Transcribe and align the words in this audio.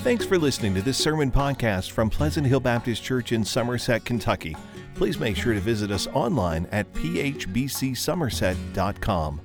Thanks 0.00 0.24
for 0.24 0.38
listening 0.38 0.76
to 0.76 0.82
this 0.82 0.96
sermon 0.96 1.32
podcast 1.32 1.90
from 1.90 2.08
Pleasant 2.08 2.46
Hill 2.46 2.60
Baptist 2.60 3.02
Church 3.02 3.32
in 3.32 3.44
Somerset, 3.44 4.04
Kentucky. 4.04 4.56
Please 4.94 5.18
make 5.18 5.36
sure 5.36 5.54
to 5.54 5.60
visit 5.60 5.90
us 5.90 6.06
online 6.08 6.68
at 6.70 6.92
phbcsomerset.com. 6.94 9.40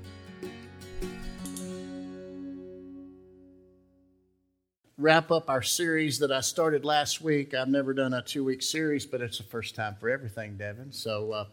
Wrap 5.00 5.32
up 5.32 5.50
our 5.50 5.64
series 5.64 6.20
that 6.20 6.32
I 6.32 6.42
started 6.42 6.86
last 6.86 7.20
week. 7.20 7.56
I've 7.56 7.68
never 7.68 7.96
done 7.96 8.14
a 8.14 8.22
two 8.22 8.44
week 8.44 8.62
series, 8.62 9.08
but 9.08 9.22
it's 9.22 9.40
the 9.40 9.44
first 9.44 9.74
time 9.74 9.96
for 10.00 10.08
everything, 10.08 10.56
Devin. 10.56 10.92
So, 10.92 11.32
uh, 11.32 11.46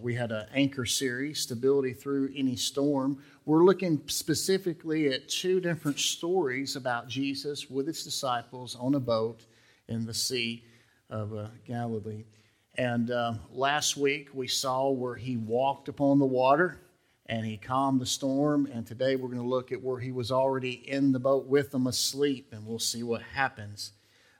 we 0.00 0.14
had 0.14 0.32
an 0.32 0.46
anchor 0.54 0.86
series, 0.86 1.40
Stability 1.40 1.92
Through 1.92 2.32
Any 2.34 2.56
Storm. 2.56 3.18
We're 3.44 3.64
looking 3.64 4.00
specifically 4.06 5.08
at 5.08 5.28
two 5.28 5.60
different 5.60 5.98
stories 5.98 6.76
about 6.76 7.08
Jesus 7.08 7.68
with 7.68 7.86
his 7.86 8.02
disciples 8.02 8.74
on 8.74 8.94
a 8.94 9.00
boat 9.00 9.44
in 9.88 10.06
the 10.06 10.14
Sea 10.14 10.64
of 11.10 11.34
uh, 11.34 11.48
Galilee. 11.66 12.24
And 12.76 13.10
uh, 13.10 13.34
last 13.52 13.96
week 13.96 14.30
we 14.32 14.48
saw 14.48 14.90
where 14.90 15.14
he 15.14 15.36
walked 15.36 15.88
upon 15.88 16.18
the 16.18 16.26
water 16.26 16.78
and 17.26 17.44
he 17.44 17.58
calmed 17.58 18.00
the 18.00 18.06
storm. 18.06 18.66
And 18.72 18.86
today 18.86 19.16
we're 19.16 19.28
going 19.28 19.42
to 19.42 19.48
look 19.48 19.72
at 19.72 19.82
where 19.82 20.00
he 20.00 20.10
was 20.10 20.32
already 20.32 20.72
in 20.88 21.12
the 21.12 21.18
boat 21.18 21.46
with 21.46 21.70
them 21.70 21.86
asleep, 21.86 22.52
and 22.52 22.66
we'll 22.66 22.78
see 22.78 23.02
what 23.02 23.20
happens. 23.20 23.92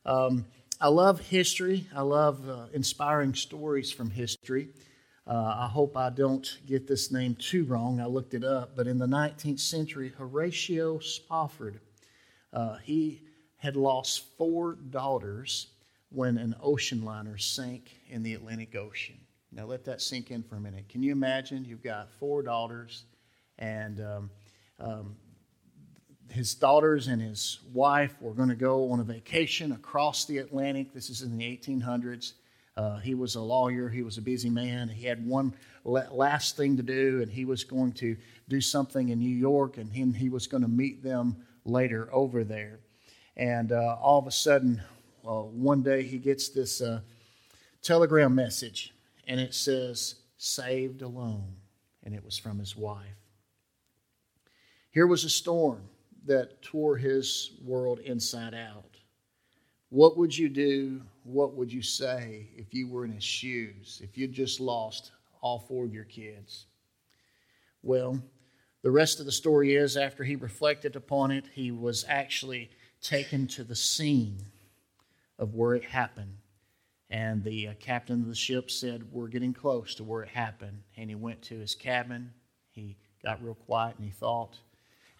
Um, 0.07 0.47
I 0.80 0.89
love 0.89 1.21
history, 1.21 1.87
I 1.95 2.03
love 2.03 2.49
uh, 2.49 2.66
inspiring 2.73 3.35
stories 3.35 3.93
from 3.93 4.11
history. 4.11 4.69
Uh, 5.27 5.57
I 5.59 5.66
hope 5.66 5.97
I 5.97 6.11
don't 6.11 6.59
get 6.66 6.87
this 6.87 7.11
name 7.11 7.35
too 7.35 7.65
wrong. 7.65 8.01
I 8.01 8.07
looked 8.07 8.35
it 8.35 8.45
up, 8.45 8.77
but 8.77 8.87
in 8.87 8.98
the 8.98 9.07
19th 9.07 9.59
century, 9.59 10.12
Horatio 10.16 11.01
Spafford, 11.01 11.80
uh, 12.52 12.77
he 12.77 13.23
had 13.57 13.75
lost 13.75 14.25
four 14.39 14.75
daughters 14.91 15.69
when 16.11 16.39
an 16.39 16.55
ocean 16.62 17.04
liner 17.04 17.38
sank 17.38 17.91
in 18.09 18.23
the 18.23 18.35
Atlantic 18.35 18.77
Ocean. 18.77 19.19
Now 19.51 19.65
let 19.65 19.85
that 19.87 20.01
sink 20.01 20.30
in 20.30 20.45
for 20.45 20.57
a 20.57 20.60
minute. 20.60 20.88
Can 20.88 21.02
you 21.02 21.10
imagine? 21.10 21.65
You've 21.65 21.82
got 21.82 22.09
four 22.21 22.43
daughters, 22.43 23.04
and 23.59 24.01
um, 24.01 24.30
um, 24.79 25.16
his 26.30 26.54
daughters 26.54 27.09
and 27.09 27.21
his 27.21 27.59
wife 27.73 28.15
were 28.21 28.32
going 28.32 28.49
to 28.49 28.54
go 28.54 28.93
on 28.93 29.01
a 29.01 29.04
vacation 29.04 29.73
across 29.73 30.24
the 30.24 30.38
Atlantic. 30.38 30.93
This 30.93 31.10
is 31.10 31.23
in 31.23 31.37
the 31.37 31.45
1800s 31.45 32.35
uh, 32.77 32.99
he 32.99 33.15
was 33.15 33.35
a 33.37 33.41
lawyer, 33.41 33.88
he 33.88 34.02
was 34.02 34.19
a 34.19 34.23
busy 34.23 34.51
man. 34.51 34.88
He 34.88 35.07
had 35.07 35.27
one 35.27 35.55
last 35.85 36.57
thing 36.57 36.77
to 36.77 36.82
do, 36.82 37.23
and 37.23 37.30
he 37.30 37.45
was 37.46 37.65
going 37.65 37.93
to 37.93 38.16
do 38.49 38.60
something 38.60 39.09
in 39.09 39.19
New 39.19 39.35
York, 39.35 39.79
and 39.79 39.91
he, 39.91 40.05
he 40.13 40.29
was 40.29 40.46
going 40.46 40.63
to 40.63 40.69
meet 40.69 41.02
them 41.02 41.37
later 41.65 42.09
over 42.13 42.45
there. 42.45 42.80
And 43.37 43.73
uh, 43.73 43.97
all 44.01 44.19
of 44.19 44.27
a 44.27 44.30
sudden, 44.30 44.82
uh, 45.27 45.43
one 45.43 45.82
day 45.82 46.02
he 46.02 46.19
gets 46.19 46.51
this 46.51 46.80
uh, 46.82 47.01
telegram 47.82 48.35
message, 48.35 48.93
and 49.27 49.41
it 49.41 49.54
says, 49.54 50.16
Saved 50.38 51.01
alone. 51.01 51.57
And 52.04 52.15
it 52.15 52.24
was 52.24 52.38
from 52.38 52.59
his 52.59 52.77
wife. 52.77 53.16
Here 54.91 55.07
was 55.07 55.24
a 55.24 55.30
storm 55.30 55.88
that 56.27 56.63
tore 56.63 56.97
his 56.97 57.52
world 57.65 57.99
inside 58.01 58.54
out. 58.54 58.97
What 59.88 60.16
would 60.16 60.37
you 60.37 60.49
do 60.49 61.02
what 61.27 61.55
would 61.55 61.73
you 61.73 61.82
say 61.82 62.49
if 62.57 62.73
you 62.73 62.88
were 62.88 63.05
in 63.05 63.13
his 63.13 63.24
shoes, 63.24 64.00
if 64.03 64.16
you'd 64.16 64.32
just 64.32 64.60
lost 64.60 65.10
all 65.41 65.59
four 65.59 65.84
of 65.84 65.93
your 65.93 66.05
kids? 66.05 66.66
Well, 67.82 68.22
the 68.82 68.91
rest 68.91 69.19
of 69.19 69.27
the 69.27 69.32
story 69.32 69.75
is 69.75 69.97
after 69.97 70.22
he 70.22 70.37
reflected 70.37 70.94
upon 70.94 71.32
it, 71.32 71.47
he 71.53 71.72
was 71.72 72.04
actually 72.09 72.71
taken 73.03 73.49
to 73.49 73.65
the 73.65 73.75
scene 73.75 74.38
of 75.38 75.54
where 75.54 75.75
it 75.75 75.84
happened. 75.84 76.37
And 77.10 77.43
the 77.43 77.69
uh, 77.69 77.75
captain 77.81 78.22
of 78.22 78.28
the 78.28 78.34
ship 78.34 78.71
said, 78.71 79.12
We're 79.12 79.28
getting 79.28 79.53
close 79.53 79.94
to 79.97 80.04
where 80.04 80.22
it 80.22 80.28
happened. 80.28 80.82
And 80.97 81.10
he 81.10 81.16
went 81.16 81.43
to 81.43 81.58
his 81.58 81.75
cabin. 81.75 82.32
He 82.70 82.97
got 83.25 83.43
real 83.43 83.54
quiet 83.54 83.97
and 83.97 84.04
he 84.04 84.12
thought. 84.12 84.58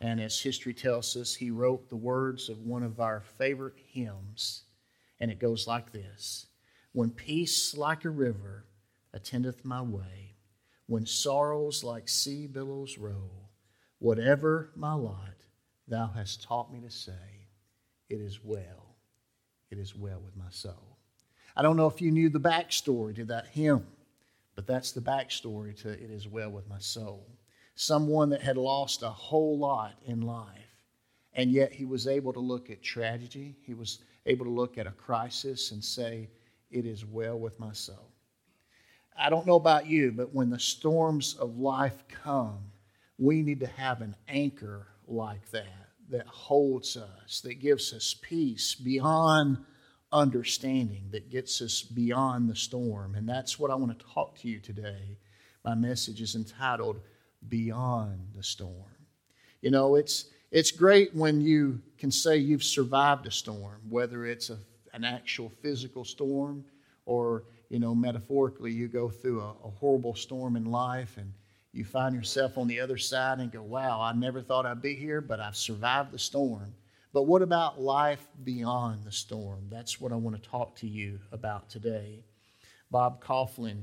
And 0.00 0.21
as 0.21 0.41
history 0.41 0.75
tells 0.75 1.17
us, 1.17 1.34
he 1.34 1.50
wrote 1.50 1.88
the 1.88 1.97
words 1.97 2.49
of 2.49 2.59
one 2.61 2.83
of 2.83 3.00
our 3.00 3.23
favorite 3.38 3.78
hymns 3.93 4.62
and 5.21 5.31
it 5.31 5.38
goes 5.38 5.66
like 5.66 5.93
this 5.93 6.47
When 6.93 7.10
peace 7.10 7.77
like 7.77 8.04
a 8.04 8.10
river 8.10 8.66
attendeth 9.12 9.65
my 9.65 9.82
way, 9.82 10.37
when 10.87 11.06
sorrows 11.06 11.82
like 11.82 12.09
sea 12.09 12.47
billows 12.47 12.99
roll, 12.99 13.50
whatever 13.99 14.71
my 14.76 14.93
lot, 14.93 15.34
thou 15.88 16.09
hast 16.15 16.43
taught 16.43 16.72
me 16.72 16.81
to 16.81 16.91
say, 16.91 17.49
It 18.09 18.21
is 18.21 18.43
well, 18.43 18.97
it 19.71 19.78
is 19.78 19.94
well 19.94 20.21
with 20.25 20.37
my 20.37 20.50
soul. 20.50 20.99
I 21.56 21.62
don't 21.62 21.76
know 21.76 21.87
if 21.87 22.03
you 22.03 22.10
knew 22.10 22.28
the 22.28 22.38
backstory 22.38 23.15
to 23.16 23.25
that 23.26 23.47
hymn, 23.47 23.87
but 24.55 24.66
that's 24.66 24.93
the 24.93 25.00
backstory 25.00 25.75
to 25.82 25.91
It 25.91 26.10
is 26.10 26.28
well 26.28 26.50
with 26.50 26.69
my 26.69 26.78
soul. 26.78 27.26
Someone 27.75 28.31
that 28.31 28.43
had 28.43 28.56
lost 28.56 29.03
a 29.03 29.10
whole 29.10 29.59
lot 29.59 29.94
in 30.05 30.22
life, 30.22 30.84
and 31.34 31.50
yet 31.50 31.72
he 31.72 31.84
was 31.84 32.06
able 32.06 32.32
to 32.32 32.41
look 32.41 32.71
at 32.71 32.82
tragedy. 32.82 33.56
He 33.62 33.75
was 33.75 33.99
able 34.26 34.44
to 34.44 34.50
look 34.50 34.78
at 34.78 34.87
a 34.87 34.92
crisis 34.92 35.70
and 35.70 35.82
say, 35.82 36.28
It 36.70 36.84
is 36.84 37.04
well 37.04 37.38
with 37.38 37.59
my 37.59 37.72
soul. 37.72 38.12
I 39.19 39.31
don't 39.31 39.47
know 39.47 39.56
about 39.56 39.87
you, 39.87 40.12
but 40.12 40.34
when 40.34 40.50
the 40.50 40.59
storms 40.59 41.34
of 41.37 41.59
life 41.59 42.04
come, 42.09 42.59
we 43.19 43.42
need 43.42 43.60
to 43.60 43.66
have 43.66 44.03
an 44.03 44.14
anchor 44.28 44.88
like 45.06 45.50
that 45.53 45.88
that 46.10 46.26
holds 46.26 46.97
us, 46.97 47.41
that 47.41 47.54
gives 47.54 47.92
us 47.92 48.14
peace 48.20 48.75
beyond 48.75 49.59
understanding, 50.12 51.08
that 51.10 51.31
gets 51.31 51.60
us 51.60 51.82
beyond 51.82 52.48
the 52.48 52.54
storm. 52.54 53.14
And 53.14 53.28
that's 53.28 53.58
what 53.58 53.70
I 53.70 53.75
want 53.75 53.98
to 53.98 54.06
talk 54.06 54.38
to 54.38 54.48
you 54.48 54.60
today. 54.60 55.19
My 55.64 55.75
message 55.75 56.20
is 56.20 56.37
entitled 56.37 57.00
Beyond 57.48 58.28
the 58.34 58.43
Storm. 58.43 58.94
You 59.62 59.70
know, 59.70 59.97
it's 59.97 60.26
it's 60.51 60.71
great 60.71 61.15
when 61.15 61.41
you 61.41 61.81
can 61.99 62.11
say 62.11 62.37
you've 62.37 62.65
survived 62.65 63.27
a 63.27 63.31
storm, 63.31 63.81
whether 63.89 64.27
it's 64.27 64.51
a, 64.51 64.59
an 64.93 65.05
actual 65.05 65.51
physical 65.62 66.05
storm 66.05 66.65
or, 67.05 67.45
you 67.69 67.79
know, 67.79 67.95
metaphorically, 67.95 68.73
you 68.73 68.89
go 68.89 69.09
through 69.09 69.41
a, 69.41 69.51
a 69.65 69.71
horrible 69.71 70.15
storm 70.15 70.56
in 70.56 70.65
life 70.65 71.17
and 71.17 71.33
you 71.73 71.85
find 71.85 72.15
yourself 72.15 72.56
on 72.56 72.69
the 72.69 72.81
other 72.81 72.97
side 72.97 73.39
and 73.39 73.53
go, 73.53 73.62
wow, 73.62 74.01
I 74.01 74.12
never 74.12 74.41
thought 74.41 74.67
I'd 74.67 74.81
be 74.81 74.95
here, 74.95 75.21
but 75.21 75.41
I've 75.41 75.56
survived 75.56 76.12
the 76.12 76.19
storm. 76.19 76.75
But 77.12 77.25
what 77.25 77.43
about 77.43 77.81
life 77.81 78.27
beyond 78.45 79.05
the 79.05 79.12
storm? 79.12 79.67
That's 79.71 80.01
what 80.01 80.12
I 80.12 80.17
want 80.17 80.43
to 80.43 80.49
talk 80.49 80.77
to 80.77 80.87
you 80.87 81.19
about 81.33 81.69
today. 81.69 82.25
Bob 82.91 83.23
Coughlin 83.23 83.83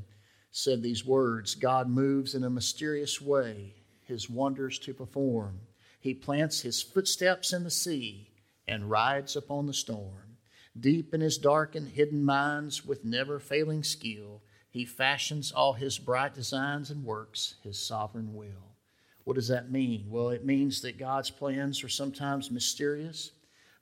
said 0.51 0.81
these 0.81 1.05
words 1.05 1.55
God 1.55 1.89
moves 1.89 2.35
in 2.35 2.43
a 2.43 2.49
mysterious 2.49 3.19
way, 3.19 3.75
his 4.03 4.29
wonders 4.29 4.79
to 4.79 4.93
perform. 4.93 5.59
He 6.03 6.13
plants 6.13 6.59
his 6.59 6.81
footsteps 6.81 7.53
in 7.53 7.63
the 7.63 7.71
sea 7.71 8.27
and 8.67 8.89
rides 8.89 9.37
upon 9.37 9.67
the 9.67 9.73
storm. 9.73 10.35
Deep 10.77 11.13
in 11.13 11.21
his 11.21 11.37
dark 11.37 11.75
and 11.75 11.87
hidden 11.87 12.25
minds, 12.25 12.85
with 12.85 13.05
never 13.05 13.39
failing 13.39 13.85
skill, 13.85 14.41
he 14.69 14.83
fashions 14.83 15.53
all 15.53 15.71
his 15.71 15.97
bright 15.97 16.33
designs 16.35 16.91
and 16.91 17.05
works 17.05 17.55
his 17.63 17.79
sovereign 17.79 18.33
will. 18.33 18.75
What 19.23 19.35
does 19.35 19.47
that 19.47 19.71
mean? 19.71 20.07
Well, 20.09 20.31
it 20.31 20.45
means 20.45 20.81
that 20.81 20.99
God's 20.99 21.29
plans 21.29 21.85
are 21.85 21.89
sometimes 21.89 22.51
mysterious, 22.51 23.31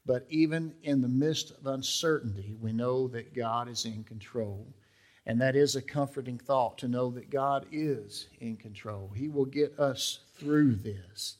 but 0.06 0.28
even 0.30 0.76
in 0.84 1.02
the 1.02 1.08
midst 1.08 1.50
of 1.50 1.66
uncertainty, 1.66 2.56
we 2.62 2.72
know 2.72 3.08
that 3.08 3.34
God 3.34 3.68
is 3.68 3.86
in 3.86 4.04
control. 4.04 4.68
And 5.26 5.42
that 5.42 5.56
is 5.56 5.76
a 5.76 5.82
comforting 5.82 6.38
thought 6.38 6.78
to 6.78 6.88
know 6.88 7.10
that 7.10 7.32
God 7.32 7.66
is 7.72 8.28
in 8.40 8.58
control. 8.58 9.10
He 9.16 9.28
will 9.28 9.46
get 9.46 9.80
us 9.80 10.20
through 10.36 10.76
this. 10.76 11.38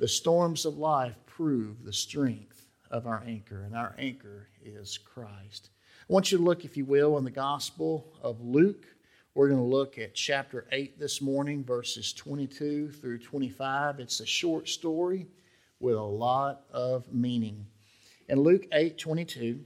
The 0.00 0.08
storms 0.08 0.66
of 0.66 0.76
life 0.76 1.14
prove 1.24 1.84
the 1.84 1.92
strength 1.92 2.66
of 2.90 3.06
our 3.06 3.22
anchor, 3.26 3.62
and 3.62 3.76
our 3.76 3.94
anchor 3.96 4.48
is 4.64 4.98
Christ. 4.98 5.70
I 6.08 6.12
want 6.12 6.32
you 6.32 6.38
to 6.38 6.44
look, 6.44 6.64
if 6.64 6.76
you 6.76 6.84
will, 6.84 7.16
in 7.16 7.24
the 7.24 7.30
Gospel 7.30 8.12
of 8.20 8.40
Luke. 8.40 8.86
We're 9.34 9.48
going 9.48 9.60
to 9.60 9.64
look 9.64 9.96
at 9.98 10.14
chapter 10.14 10.66
8 10.72 10.98
this 10.98 11.20
morning, 11.20 11.62
verses 11.62 12.12
22 12.12 12.90
through 12.90 13.18
25. 13.18 14.00
It's 14.00 14.18
a 14.18 14.26
short 14.26 14.68
story 14.68 15.28
with 15.78 15.94
a 15.94 16.02
lot 16.02 16.64
of 16.72 17.12
meaning. 17.12 17.64
In 18.28 18.40
Luke 18.40 18.66
8 18.72 18.98
22, 18.98 19.60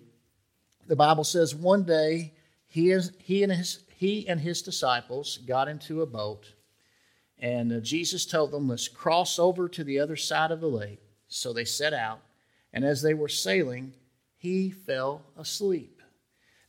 the 0.89 0.97
Bible 0.97 1.25
says, 1.25 1.55
One 1.55 1.85
day 1.85 2.35
he, 2.67 2.91
is, 2.91 3.13
he, 3.19 3.43
and 3.43 3.53
his, 3.53 3.85
he 3.97 4.29
and 4.29 4.39
his 4.39 4.61
disciples 4.61 5.39
got 5.39 5.69
into 5.69 6.03
a 6.03 6.07
boat 6.07 6.53
and 7.41 7.73
uh, 7.73 7.81
Jesus 7.81 8.27
told 8.27 8.51
them, 8.51 8.69
Let's 8.69 8.89
cross 8.89 9.39
over 9.39 9.69
to 9.69 9.85
the 9.85 10.01
other 10.01 10.17
side 10.17 10.51
of 10.51 10.61
the 10.61 10.69
lake. 10.69 11.01
So 11.29 11.53
they 11.53 11.65
set 11.65 11.93
out, 11.93 12.21
and 12.73 12.85
as 12.85 13.03
they 13.03 13.15
were 13.15 13.29
sailing, 13.29 13.93
he 14.37 14.71
fell 14.71 15.23
asleep. 15.37 16.01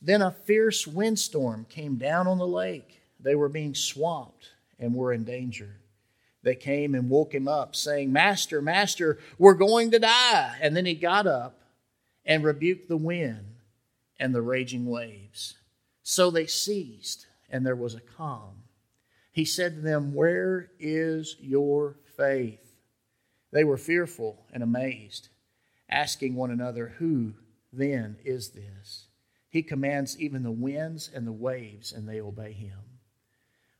Then 0.01 0.21
a 0.21 0.31
fierce 0.31 0.87
windstorm 0.87 1.65
came 1.69 1.95
down 1.95 2.27
on 2.27 2.37
the 2.37 2.47
lake. 2.47 3.01
They 3.19 3.35
were 3.35 3.49
being 3.49 3.75
swamped 3.75 4.49
and 4.79 4.93
were 4.93 5.13
in 5.13 5.23
danger. 5.23 5.75
They 6.41 6.55
came 6.55 6.95
and 6.95 7.09
woke 7.09 7.33
him 7.33 7.47
up, 7.47 7.75
saying, 7.75 8.13
Master, 8.13 8.61
Master, 8.61 9.19
we're 9.37 9.55
going 9.55 9.91
to 9.91 9.99
die. 9.99 10.57
And 10.61 10.75
then 10.75 10.85
he 10.85 10.93
got 10.93 11.27
up 11.27 11.59
and 12.25 12.43
rebuked 12.43 12.87
the 12.87 12.97
wind 12.97 13.55
and 14.19 14.33
the 14.33 14.41
raging 14.41 14.85
waves. 14.85 15.55
So 16.01 16.31
they 16.31 16.45
ceased, 16.45 17.27
and 17.49 17.65
there 17.65 17.75
was 17.75 17.93
a 17.93 17.99
calm. 17.99 18.58
He 19.31 19.45
said 19.45 19.75
to 19.75 19.81
them, 19.81 20.13
Where 20.13 20.71
is 20.79 21.35
your 21.39 21.97
faith? 22.17 22.65
They 23.51 23.63
were 23.63 23.77
fearful 23.77 24.45
and 24.53 24.63
amazed, 24.63 25.29
asking 25.89 26.35
one 26.35 26.51
another, 26.51 26.95
Who 26.99 27.33
then 27.71 28.17
is 28.23 28.49
this? 28.49 29.07
He 29.49 29.63
commands 29.63 30.19
even 30.19 30.43
the 30.43 30.51
winds 30.51 31.09
and 31.13 31.25
the 31.25 31.31
waves, 31.31 31.91
and 31.91 32.07
they 32.07 32.21
obey 32.21 32.53
him. 32.53 32.77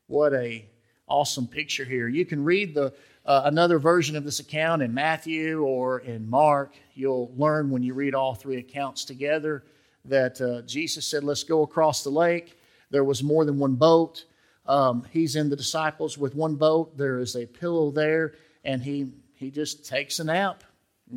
What 0.07 0.33
a 0.33 0.65
awesome 1.07 1.47
picture 1.47 1.85
here. 1.85 2.07
You 2.07 2.25
can 2.25 2.43
read 2.43 2.73
the 2.73 2.93
uh, 3.25 3.43
another 3.45 3.77
version 3.77 4.15
of 4.15 4.23
this 4.23 4.39
account 4.39 4.81
in 4.81 4.93
Matthew 4.93 5.61
or 5.61 5.99
in 5.99 6.27
Mark. 6.27 6.73
You'll 6.95 7.31
learn 7.37 7.69
when 7.69 7.83
you 7.83 7.93
read 7.93 8.15
all 8.15 8.33
three 8.33 8.57
accounts 8.57 9.05
together 9.05 9.63
that 10.05 10.41
uh, 10.41 10.61
Jesus 10.63 11.05
said, 11.05 11.23
Let's 11.23 11.43
go 11.43 11.61
across 11.61 12.03
the 12.03 12.09
lake. 12.09 12.57
There 12.89 13.03
was 13.03 13.21
more 13.21 13.45
than 13.45 13.59
one 13.59 13.75
boat. 13.75 14.25
Um, 14.69 15.05
he's 15.11 15.35
in 15.35 15.49
the 15.49 15.55
disciples 15.55 16.17
with 16.17 16.35
one 16.35 16.55
boat. 16.55 16.97
There 16.97 17.19
is 17.19 17.35
a 17.35 17.45
pillow 17.45 17.91
there, 17.91 18.35
and 18.63 18.81
he, 18.81 19.11
he 19.33 19.51
just 19.51 19.85
takes 19.85 20.19
a 20.19 20.23
nap. 20.23 20.63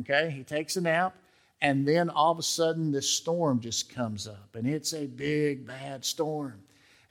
Okay? 0.01 0.29
He 0.29 0.43
takes 0.43 0.75
a 0.75 0.81
nap, 0.81 1.15
and 1.61 1.87
then 1.87 2.09
all 2.09 2.31
of 2.31 2.39
a 2.39 2.43
sudden, 2.43 2.91
this 2.91 3.09
storm 3.09 3.61
just 3.61 3.93
comes 3.93 4.27
up, 4.27 4.55
and 4.55 4.67
it's 4.67 4.93
a 4.93 5.05
big, 5.05 5.65
bad 5.65 6.03
storm. 6.03 6.61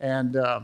And 0.00 0.36
uh, 0.36 0.60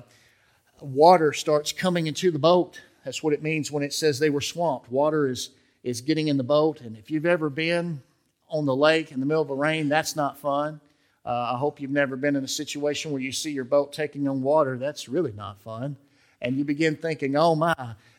water 0.81 1.33
starts 1.33 1.73
coming 1.73 2.07
into 2.07 2.31
the 2.31 2.39
boat 2.39 2.81
that's 3.09 3.23
what 3.23 3.33
it 3.33 3.43
means 3.43 3.73
when 3.73 3.83
it 3.83 3.95
says 3.95 4.19
they 4.19 4.29
were 4.29 4.43
swamped. 4.43 4.91
Water 4.91 5.29
is, 5.29 5.49
is 5.83 6.03
getting 6.03 6.29
in 6.29 6.37
the 6.37 6.45
boat. 6.45 6.83
And 6.83 6.95
if 6.95 7.11
you've 7.11 7.25
ever 7.25 7.49
been 7.49 8.03
on 8.51 8.67
the 8.67 8.77
lake 8.77 9.13
in 9.13 9.21
the 9.21 9.25
middle 9.25 9.41
of 9.41 9.49
a 9.49 9.55
rain, 9.55 9.89
that's 9.89 10.15
not 10.15 10.39
fun. 10.39 10.79
Uh, 11.29 11.53
I 11.53 11.59
hope 11.59 11.79
you've 11.79 11.91
never 11.91 12.17
been 12.17 12.37
in 12.37 12.45
a 12.45 12.49
situation 12.49 13.13
where 13.13 13.21
you 13.21 13.33
see 13.33 13.51
your 13.51 13.65
boat 13.65 13.93
taking 13.93 14.27
on 14.29 14.41
water. 14.41 14.79
That's 14.79 15.11
really 15.11 15.33
not 15.33 15.61
fun. 15.61 15.95
And 16.41 16.57
you 16.57 16.65
begin 16.65 16.97
thinking, 16.97 17.37
oh 17.37 17.55
my, 17.55 17.75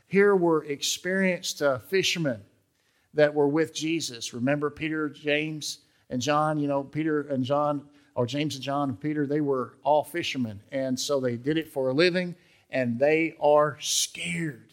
here 0.06 0.36
were 0.36 0.64
experienced 0.66 1.64
uh, 1.64 1.80
fishermen 1.80 2.40
that 3.16 3.34
were 3.34 3.48
with 3.48 3.74
Jesus. 3.74 4.32
Remember 4.32 4.70
Peter, 4.70 5.10
James, 5.10 5.80
and 6.12 6.22
John? 6.22 6.60
You 6.60 6.68
know, 6.68 6.84
Peter 6.84 7.22
and 7.22 7.44
John, 7.44 7.82
or 8.14 8.28
James 8.28 8.54
and 8.54 8.64
John 8.64 8.90
and 8.90 9.02
Peter, 9.02 9.26
they 9.26 9.42
were 9.42 9.74
all 9.82 10.04
fishermen. 10.04 10.62
And 10.72 11.00
so 11.00 11.20
they 11.20 11.36
did 11.36 11.58
it 11.58 11.74
for 11.74 11.90
a 11.90 11.94
living, 11.94 12.36
and 12.70 13.00
they 13.00 13.34
are 13.42 13.78
scared 13.82 14.66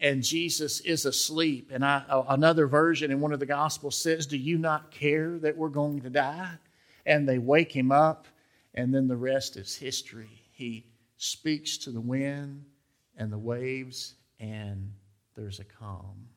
and 0.00 0.20
Jesus 0.20 0.80
is 0.80 1.06
asleep. 1.06 1.70
And 1.72 1.84
I, 1.84 2.02
another 2.28 2.66
version 2.66 3.12
in 3.12 3.20
one 3.20 3.32
of 3.32 3.38
the 3.38 3.46
Gospels 3.46 3.96
says, 3.96 4.26
Do 4.26 4.36
you 4.36 4.58
not 4.58 4.90
care 4.90 5.38
that 5.38 5.56
we're 5.56 5.68
going 5.68 6.00
to 6.00 6.10
die? 6.10 6.58
And 7.04 7.28
they 7.28 7.38
wake 7.38 7.72
him 7.72 7.90
up, 7.90 8.26
and 8.74 8.94
then 8.94 9.08
the 9.08 9.16
rest 9.16 9.56
is 9.56 9.76
history. 9.76 10.42
He 10.52 10.86
speaks 11.16 11.78
to 11.78 11.90
the 11.90 12.00
wind 12.00 12.64
and 13.16 13.32
the 13.32 13.38
waves, 13.38 14.14
and 14.38 14.92
there's 15.36 15.60
a 15.60 15.64
calm. 15.64 16.28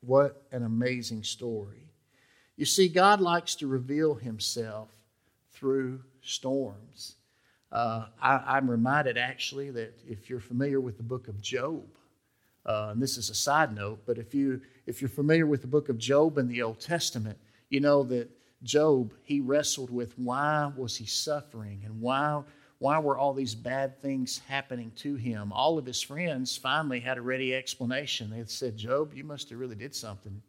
What 0.00 0.42
an 0.50 0.64
amazing 0.64 1.22
story. 1.22 1.92
You 2.56 2.66
see, 2.66 2.88
God 2.88 3.20
likes 3.20 3.54
to 3.56 3.66
reveal 3.66 4.14
himself 4.14 4.90
through 5.52 6.00
storms. 6.22 7.16
Uh, 7.70 8.06
I, 8.20 8.58
am 8.58 8.70
reminded 8.70 9.16
actually 9.16 9.70
that 9.70 9.98
if 10.06 10.28
you're 10.28 10.40
familiar 10.40 10.80
with 10.80 10.98
the 10.98 11.02
book 11.02 11.28
of 11.28 11.40
Job, 11.40 11.84
uh, 12.66 12.88
and 12.92 13.02
this 13.02 13.16
is 13.16 13.30
a 13.30 13.34
side 13.34 13.74
note, 13.74 14.00
but 14.06 14.18
if 14.18 14.34
you 14.34 14.60
if 14.86 15.00
you're 15.00 15.08
familiar 15.08 15.46
with 15.46 15.62
the 15.62 15.66
book 15.68 15.88
of 15.88 15.98
Job 15.98 16.36
in 16.38 16.48
the 16.48 16.62
Old 16.62 16.80
Testament, 16.80 17.38
you 17.70 17.80
know 17.80 18.02
that 18.04 18.28
Job 18.62 19.14
he 19.22 19.40
wrestled 19.40 19.90
with 19.90 20.18
why 20.18 20.70
was 20.76 20.96
he 20.96 21.06
suffering 21.06 21.82
and 21.84 22.00
why 22.00 22.42
why 22.78 22.98
were 22.98 23.16
all 23.16 23.32
these 23.32 23.54
bad 23.54 24.00
things 24.00 24.40
happening 24.48 24.90
to 24.96 25.14
him? 25.14 25.52
All 25.52 25.78
of 25.78 25.86
his 25.86 26.02
friends 26.02 26.56
finally 26.56 26.98
had 26.98 27.16
a 27.16 27.22
ready 27.22 27.54
explanation. 27.54 28.30
They 28.30 28.44
said, 28.46 28.76
"Job, 28.76 29.14
you 29.14 29.22
must 29.22 29.50
have 29.50 29.58
really 29.58 29.76
did 29.76 29.94
something 29.94 30.42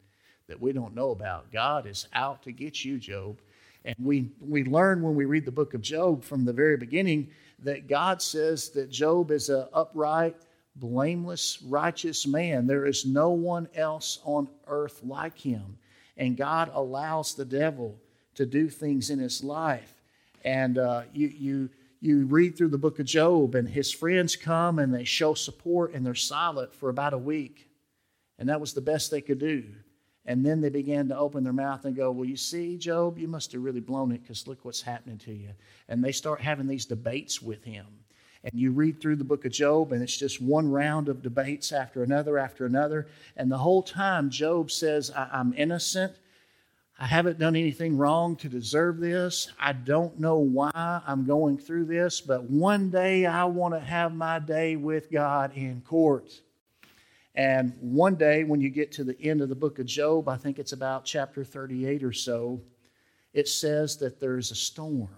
that 0.47 0.59
we 0.59 0.73
don't 0.73 0.95
know 0.95 1.11
about. 1.11 1.51
God 1.51 1.85
is 1.85 2.07
out 2.13 2.41
to 2.43 2.51
get 2.51 2.83
you, 2.83 2.97
Job." 2.97 3.39
And 3.85 3.95
we 3.99 4.31
we 4.39 4.63
learn 4.63 5.01
when 5.01 5.15
we 5.15 5.25
read 5.25 5.45
the 5.45 5.51
book 5.51 5.73
of 5.73 5.81
Job 5.81 6.23
from 6.23 6.45
the 6.45 6.53
very 6.53 6.77
beginning 6.77 7.29
that 7.59 7.87
God 7.87 8.21
says 8.21 8.69
that 8.69 8.89
Job 8.89 9.29
is 9.29 9.49
an 9.49 9.67
upright 9.73 10.35
blameless, 10.75 11.61
righteous 11.61 12.25
man. 12.25 12.65
There 12.65 12.85
is 12.85 13.05
no 13.05 13.31
one 13.31 13.67
else 13.75 14.19
on 14.23 14.49
earth 14.67 15.03
like 15.03 15.37
him. 15.37 15.77
And 16.17 16.37
God 16.37 16.71
allows 16.73 17.35
the 17.35 17.45
devil 17.45 17.99
to 18.35 18.45
do 18.45 18.69
things 18.69 19.09
in 19.09 19.19
his 19.19 19.43
life. 19.43 20.01
And 20.43 20.77
uh, 20.77 21.03
you, 21.13 21.27
you, 21.27 21.69
you 22.01 22.25
read 22.25 22.57
through 22.57 22.69
the 22.69 22.77
book 22.77 22.99
of 22.99 23.05
Job, 23.05 23.55
and 23.55 23.67
his 23.67 23.91
friends 23.91 24.35
come 24.35 24.79
and 24.79 24.93
they 24.93 25.03
show 25.03 25.33
support 25.33 25.93
and 25.93 26.05
they're 26.05 26.15
silent 26.15 26.73
for 26.73 26.89
about 26.89 27.13
a 27.13 27.17
week. 27.17 27.69
And 28.39 28.49
that 28.49 28.59
was 28.59 28.73
the 28.73 28.81
best 28.81 29.11
they 29.11 29.21
could 29.21 29.39
do. 29.39 29.63
And 30.25 30.45
then 30.45 30.61
they 30.61 30.69
began 30.69 31.09
to 31.09 31.17
open 31.17 31.43
their 31.43 31.53
mouth 31.53 31.83
and 31.85 31.95
go, 31.95 32.09
Well, 32.11 32.27
you 32.27 32.37
see, 32.37 32.77
Job, 32.77 33.19
you 33.19 33.27
must 33.27 33.51
have 33.51 33.61
really 33.61 33.81
blown 33.81 34.11
it 34.13 34.21
because 34.21 34.47
look 34.47 34.63
what's 34.63 34.81
happening 34.81 35.17
to 35.19 35.33
you. 35.33 35.49
And 35.89 36.03
they 36.03 36.13
start 36.13 36.39
having 36.39 36.65
these 36.65 36.85
debates 36.85 37.41
with 37.41 37.63
him 37.63 37.85
and 38.43 38.59
you 38.59 38.71
read 38.71 38.99
through 38.99 39.15
the 39.15 39.23
book 39.23 39.45
of 39.45 39.53
Job, 39.53 39.93
and 39.93 40.03
it's 40.03 40.17
just 40.17 40.41
one 40.41 40.69
round 40.69 41.07
of 41.07 41.21
debates 41.21 41.71
after 41.71 42.03
another 42.03 42.37
after 42.37 42.65
another. 42.65 43.07
And 43.37 43.49
the 43.49 43.57
whole 43.57 43.81
time, 43.81 44.29
Job 44.29 44.69
says, 44.69 45.11
I'm 45.15 45.53
innocent. 45.55 46.13
I 46.99 47.07
haven't 47.07 47.39
done 47.39 47.55
anything 47.55 47.97
wrong 47.97 48.35
to 48.37 48.49
deserve 48.49 48.99
this. 48.99 49.51
I 49.59 49.73
don't 49.73 50.19
know 50.19 50.37
why 50.37 50.71
I'm 50.75 51.25
going 51.25 51.57
through 51.57 51.85
this, 51.85 52.21
but 52.21 52.43
one 52.43 52.91
day 52.91 53.25
I 53.25 53.45
want 53.45 53.73
to 53.73 53.79
have 53.79 54.13
my 54.13 54.39
day 54.39 54.75
with 54.75 55.11
God 55.11 55.51
in 55.55 55.81
court. 55.81 56.29
And 57.35 57.73
one 57.81 58.15
day, 58.15 58.43
when 58.43 58.61
you 58.61 58.69
get 58.69 58.91
to 58.93 59.03
the 59.03 59.19
end 59.19 59.41
of 59.41 59.49
the 59.49 59.55
book 59.55 59.79
of 59.79 59.87
Job, 59.87 60.29
I 60.29 60.37
think 60.37 60.59
it's 60.59 60.73
about 60.73 61.03
chapter 61.03 61.43
38 61.43 62.03
or 62.03 62.13
so, 62.13 62.61
it 63.33 63.47
says 63.47 63.97
that 63.97 64.19
there's 64.19 64.51
a 64.51 64.55
storm. 64.55 65.09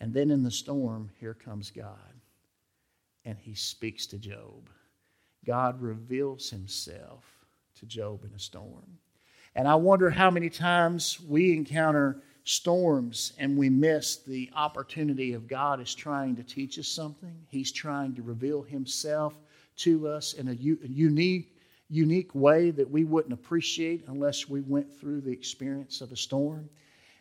And 0.00 0.14
then 0.14 0.30
in 0.30 0.42
the 0.42 0.50
storm, 0.50 1.10
here 1.20 1.34
comes 1.34 1.70
God. 1.70 1.96
And 3.26 3.38
he 3.38 3.54
speaks 3.54 4.06
to 4.06 4.18
Job. 4.18 4.70
God 5.44 5.80
reveals 5.80 6.48
himself 6.48 7.24
to 7.78 7.86
Job 7.86 8.24
in 8.24 8.32
a 8.34 8.38
storm. 8.38 8.98
And 9.56 9.66
I 9.66 9.74
wonder 9.74 10.10
how 10.10 10.30
many 10.30 10.50
times 10.50 11.18
we 11.26 11.54
encounter 11.54 12.20
storms 12.44 13.32
and 13.38 13.56
we 13.56 13.70
miss 13.70 14.16
the 14.16 14.50
opportunity 14.54 15.32
of 15.32 15.48
God 15.48 15.80
is 15.80 15.94
trying 15.94 16.36
to 16.36 16.42
teach 16.42 16.78
us 16.78 16.86
something. 16.86 17.34
He's 17.48 17.72
trying 17.72 18.14
to 18.16 18.22
reveal 18.22 18.62
himself 18.62 19.34
to 19.78 20.08
us 20.08 20.34
in 20.34 20.48
a 20.48 20.52
unique 20.52 21.52
unique 21.88 22.34
way 22.34 22.70
that 22.72 22.90
we 22.90 23.04
wouldn't 23.04 23.32
appreciate 23.32 24.04
unless 24.08 24.48
we 24.48 24.60
went 24.60 24.92
through 24.92 25.20
the 25.20 25.30
experience 25.30 26.00
of 26.00 26.12
a 26.12 26.16
storm. 26.16 26.68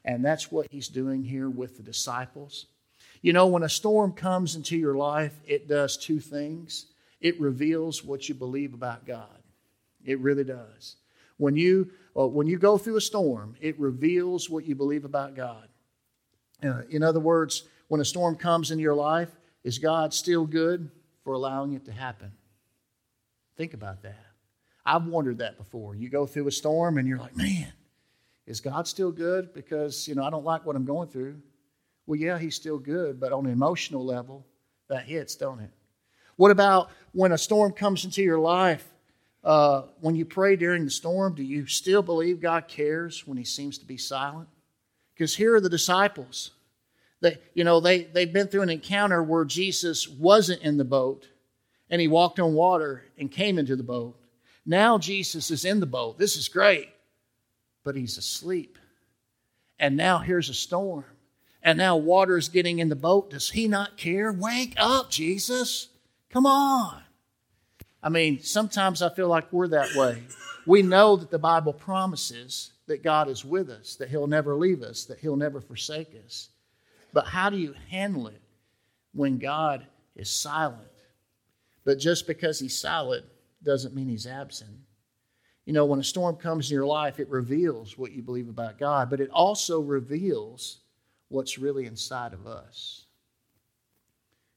And 0.03 0.25
that's 0.25 0.51
what 0.51 0.67
he's 0.71 0.87
doing 0.87 1.23
here 1.23 1.49
with 1.49 1.77
the 1.77 1.83
disciples. 1.83 2.65
You 3.21 3.31
know, 3.31 3.47
when 3.47 3.63
a 3.63 3.69
storm 3.69 4.11
comes 4.11 4.55
into 4.55 4.75
your 4.75 4.95
life, 4.95 5.39
it 5.47 5.67
does 5.67 5.97
two 5.97 6.19
things 6.19 6.87
it 7.21 7.39
reveals 7.39 8.03
what 8.03 8.27
you 8.27 8.35
believe 8.35 8.73
about 8.73 9.05
God. 9.05 9.39
It 10.03 10.19
really 10.19 10.43
does. 10.43 10.97
When 11.37 11.55
you, 11.55 11.91
uh, 12.17 12.27
when 12.27 12.47
you 12.47 12.57
go 12.57 12.77
through 12.77 12.97
a 12.97 13.01
storm, 13.01 13.55
it 13.59 13.79
reveals 13.79 14.49
what 14.49 14.65
you 14.65 14.75
believe 14.75 15.05
about 15.05 15.35
God. 15.35 15.67
Uh, 16.63 16.81
in 16.89 17.03
other 17.03 17.19
words, 17.19 17.63
when 17.87 18.01
a 18.01 18.05
storm 18.05 18.35
comes 18.35 18.71
into 18.71 18.81
your 18.81 18.95
life, 18.95 19.29
is 19.63 19.79
God 19.79 20.13
still 20.13 20.45
good 20.45 20.89
for 21.23 21.33
allowing 21.33 21.73
it 21.73 21.85
to 21.85 21.91
happen? 21.91 22.31
Think 23.57 23.73
about 23.73 24.03
that. 24.03 24.25
I've 24.85 25.05
wondered 25.05 25.39
that 25.39 25.57
before. 25.57 25.95
You 25.95 26.09
go 26.09 26.25
through 26.25 26.47
a 26.47 26.51
storm 26.51 26.97
and 26.97 27.07
you're 27.07 27.17
like, 27.17 27.35
man, 27.35 27.73
is 28.45 28.61
God 28.61 28.87
still 28.87 29.11
good? 29.11 29.53
Because, 29.53 30.07
you 30.07 30.15
know, 30.15 30.23
I 30.23 30.29
don't 30.29 30.45
like 30.45 30.65
what 30.65 30.75
I'm 30.75 30.85
going 30.85 31.09
through. 31.09 31.41
Well, 32.05 32.19
yeah, 32.19 32.37
he's 32.37 32.55
still 32.55 32.77
good, 32.77 33.19
but 33.19 33.33
on 33.33 33.45
an 33.47 33.51
emotional 33.51 34.05
level, 34.05 34.45
that 34.87 35.05
hits, 35.05 35.35
don't 35.35 35.59
it? 35.59 35.71
What 36.35 36.51
about 36.51 36.91
when 37.13 37.31
a 37.31 37.37
storm 37.37 37.71
comes 37.71 38.05
into 38.05 38.21
your 38.21 38.37
life? 38.39 38.87
Uh, 39.45 39.83
when 40.01 40.15
you 40.15 40.25
pray 40.25 40.55
during 40.55 40.83
the 40.83 40.91
storm, 40.91 41.35
do 41.35 41.43
you 41.43 41.67
still 41.67 42.01
believe 42.01 42.41
God 42.41 42.67
cares 42.67 43.27
when 43.27 43.37
he 43.37 43.43
seems 43.43 43.77
to 43.77 43.85
be 43.85 43.95
silent? 43.95 44.49
Because 45.13 45.35
here 45.35 45.53
are 45.55 45.61
the 45.61 45.69
disciples. 45.69 46.49
They, 47.21 47.37
you 47.53 47.63
know, 47.63 47.79
they, 47.79 48.03
they've 48.03 48.33
been 48.33 48.47
through 48.47 48.63
an 48.63 48.71
encounter 48.71 49.21
where 49.21 49.45
Jesus 49.45 50.09
wasn't 50.09 50.63
in 50.63 50.77
the 50.77 50.83
boat 50.83 51.27
and 51.91 52.01
he 52.01 52.07
walked 52.07 52.39
on 52.39 52.55
water 52.55 53.03
and 53.19 53.31
came 53.31 53.59
into 53.59 53.75
the 53.75 53.83
boat. 53.83 54.19
Now 54.65 54.97
Jesus 54.97 55.51
is 55.51 55.63
in 55.63 55.79
the 55.79 55.85
boat. 55.85 56.17
This 56.17 56.35
is 56.35 56.49
great, 56.49 56.89
but 57.83 57.95
he's 57.95 58.17
asleep. 58.17 58.79
And 59.77 59.95
now 59.95 60.17
here's 60.17 60.49
a 60.49 60.55
storm 60.55 61.05
and 61.61 61.77
now 61.77 61.97
water 61.97 62.37
is 62.37 62.49
getting 62.49 62.79
in 62.79 62.89
the 62.89 62.95
boat. 62.95 63.29
Does 63.29 63.49
he 63.49 63.67
not 63.67 63.95
care? 63.97 64.33
Wake 64.33 64.73
up, 64.77 65.09
Jesus. 65.11 65.89
Come 66.29 66.45
on. 66.47 67.04
I 68.05 68.09
mean, 68.09 68.39
sometimes 68.39 69.01
I 69.01 69.09
feel 69.09 69.27
like 69.27 69.51
we're 69.51 69.69
that 69.69 69.95
way. 69.95 70.21
We 70.67 70.83
know 70.83 71.15
that 71.15 71.31
the 71.31 71.39
Bible 71.39 71.73
promises 71.73 72.71
that 72.85 73.01
God 73.01 73.27
is 73.27 73.43
with 73.43 73.67
us, 73.71 73.95
that 73.95 74.09
He'll 74.09 74.27
never 74.27 74.55
leave 74.55 74.83
us, 74.83 75.05
that 75.05 75.17
He'll 75.17 75.35
never 75.35 75.59
forsake 75.59 76.13
us. 76.23 76.49
But 77.13 77.25
how 77.25 77.49
do 77.49 77.57
you 77.57 77.73
handle 77.89 78.27
it 78.27 78.41
when 79.11 79.39
God 79.39 79.87
is 80.15 80.29
silent? 80.29 80.87
But 81.83 81.97
just 81.97 82.27
because 82.27 82.59
He's 82.59 82.79
silent 82.79 83.25
doesn't 83.63 83.95
mean 83.95 84.07
He's 84.07 84.27
absent. 84.27 84.77
You 85.65 85.73
know, 85.73 85.85
when 85.85 85.99
a 85.99 86.03
storm 86.03 86.35
comes 86.35 86.69
in 86.69 86.75
your 86.75 86.85
life, 86.85 87.19
it 87.19 87.27
reveals 87.27 87.97
what 87.97 88.11
you 88.11 88.21
believe 88.21 88.49
about 88.49 88.77
God, 88.77 89.09
but 89.09 89.19
it 89.19 89.31
also 89.31 89.79
reveals 89.79 90.81
what's 91.29 91.57
really 91.57 91.87
inside 91.87 92.33
of 92.33 92.45
us. 92.45 93.05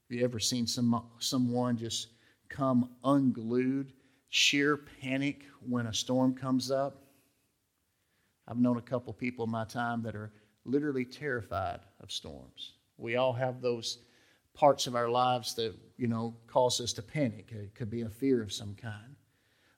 Have 0.07 0.19
you 0.19 0.23
ever 0.23 0.39
seen 0.39 0.67
some, 0.67 1.03
someone 1.17 1.77
just 1.77 2.09
come 2.49 2.89
unglued, 3.03 3.93
sheer 4.29 4.77
panic 4.77 5.45
when 5.67 5.87
a 5.87 5.93
storm 5.93 6.33
comes 6.33 6.71
up? 6.71 7.03
I've 8.47 8.57
known 8.57 8.77
a 8.77 8.81
couple 8.81 9.13
people 9.13 9.45
in 9.45 9.51
my 9.51 9.65
time 9.65 10.01
that 10.03 10.15
are 10.15 10.31
literally 10.65 11.05
terrified 11.05 11.79
of 12.01 12.11
storms. 12.11 12.73
We 12.97 13.15
all 13.15 13.33
have 13.33 13.61
those 13.61 13.99
parts 14.53 14.87
of 14.87 14.95
our 14.95 15.09
lives 15.09 15.53
that, 15.55 15.73
you 15.97 16.07
know, 16.07 16.35
cause 16.47 16.81
us 16.81 16.93
to 16.93 17.01
panic. 17.01 17.51
It 17.51 17.75
could 17.75 17.89
be 17.89 18.01
a 18.01 18.09
fear 18.09 18.41
of 18.41 18.51
some 18.51 18.75
kind. 18.75 19.15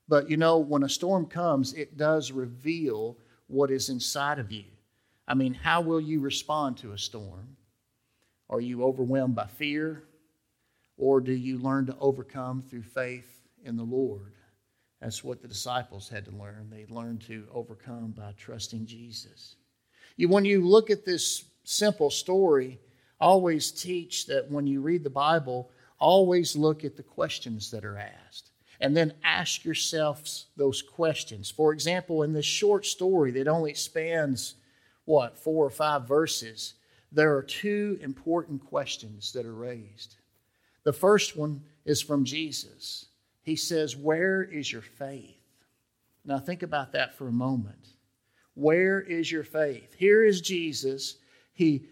But, 0.08 0.28
you 0.28 0.36
know, 0.36 0.58
when 0.58 0.82
a 0.82 0.88
storm 0.88 1.26
comes, 1.26 1.72
it 1.74 1.96
does 1.96 2.32
reveal 2.32 3.18
what 3.46 3.70
is 3.70 3.90
inside 3.90 4.38
of 4.38 4.50
you. 4.50 4.64
I 5.28 5.34
mean, 5.34 5.54
how 5.54 5.80
will 5.80 6.00
you 6.00 6.20
respond 6.20 6.78
to 6.78 6.92
a 6.92 6.98
storm? 6.98 7.56
Are 8.50 8.60
you 8.60 8.82
overwhelmed 8.82 9.34
by 9.34 9.46
fear? 9.46 10.02
Or 10.96 11.20
do 11.20 11.32
you 11.32 11.58
learn 11.58 11.86
to 11.86 11.96
overcome 11.98 12.62
through 12.62 12.82
faith 12.82 13.42
in 13.64 13.76
the 13.76 13.82
Lord? 13.82 14.34
That's 15.00 15.24
what 15.24 15.42
the 15.42 15.48
disciples 15.48 16.08
had 16.08 16.24
to 16.26 16.30
learn. 16.30 16.70
They 16.70 16.86
learned 16.88 17.22
to 17.22 17.46
overcome 17.52 18.14
by 18.16 18.32
trusting 18.36 18.86
Jesus. 18.86 19.56
You, 20.16 20.28
when 20.28 20.44
you 20.44 20.66
look 20.66 20.90
at 20.90 21.04
this 21.04 21.44
simple 21.64 22.10
story, 22.10 22.78
always 23.20 23.72
teach 23.72 24.26
that 24.26 24.50
when 24.50 24.66
you 24.66 24.80
read 24.80 25.02
the 25.02 25.10
Bible, 25.10 25.70
always 25.98 26.54
look 26.54 26.84
at 26.84 26.96
the 26.96 27.02
questions 27.02 27.70
that 27.70 27.84
are 27.84 27.98
asked. 27.98 28.50
And 28.80 28.96
then 28.96 29.14
ask 29.22 29.64
yourselves 29.64 30.46
those 30.56 30.82
questions. 30.82 31.50
For 31.50 31.72
example, 31.72 32.24
in 32.24 32.32
this 32.32 32.46
short 32.46 32.84
story 32.84 33.30
that 33.32 33.46
only 33.46 33.74
spans, 33.74 34.54
what, 35.04 35.38
four 35.38 35.64
or 35.64 35.70
five 35.70 36.08
verses, 36.08 36.74
there 37.12 37.36
are 37.36 37.42
two 37.42 37.98
important 38.00 38.64
questions 38.64 39.32
that 39.32 39.46
are 39.46 39.54
raised. 39.54 40.16
The 40.84 40.92
first 40.92 41.36
one 41.36 41.62
is 41.84 42.02
from 42.02 42.24
Jesus. 42.24 43.06
He 43.42 43.56
says, 43.56 43.96
Where 43.96 44.42
is 44.42 44.70
your 44.70 44.82
faith? 44.82 45.36
Now 46.24 46.38
think 46.38 46.62
about 46.62 46.92
that 46.92 47.16
for 47.16 47.28
a 47.28 47.32
moment. 47.32 47.88
Where 48.54 49.00
is 49.00 49.30
your 49.30 49.44
faith? 49.44 49.94
Here 49.96 50.24
is 50.24 50.40
Jesus. 50.40 51.16
He, 51.54 51.86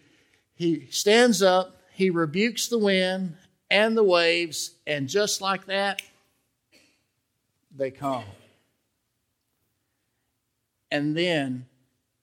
he 0.55 0.87
stands 0.91 1.43
up, 1.43 1.81
he 1.93 2.11
rebukes 2.11 2.69
the 2.69 2.79
wind 2.79 3.37
and 3.71 3.97
the 3.97 4.05
waves, 4.05 4.73
and 4.87 5.09
just 5.09 5.41
like 5.41 5.67
that, 5.67 6.03
they 7.75 7.91
calm. 7.91 8.25
And 10.91 11.17
then 11.17 11.67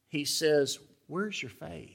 he 0.09 0.25
says, 0.25 0.79
Where's 1.07 1.41
your 1.41 1.51
faith? 1.51 1.91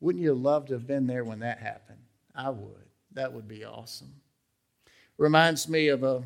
Wouldn't 0.00 0.22
you 0.22 0.34
love 0.34 0.66
to 0.66 0.74
have 0.74 0.86
been 0.86 1.08
there 1.08 1.24
when 1.24 1.40
that 1.40 1.58
happened? 1.58 1.98
I 2.34 2.50
would. 2.50 2.87
That 3.12 3.32
would 3.32 3.48
be 3.48 3.64
awesome. 3.64 4.12
Reminds 5.16 5.68
me 5.68 5.88
of 5.88 6.02
a 6.02 6.22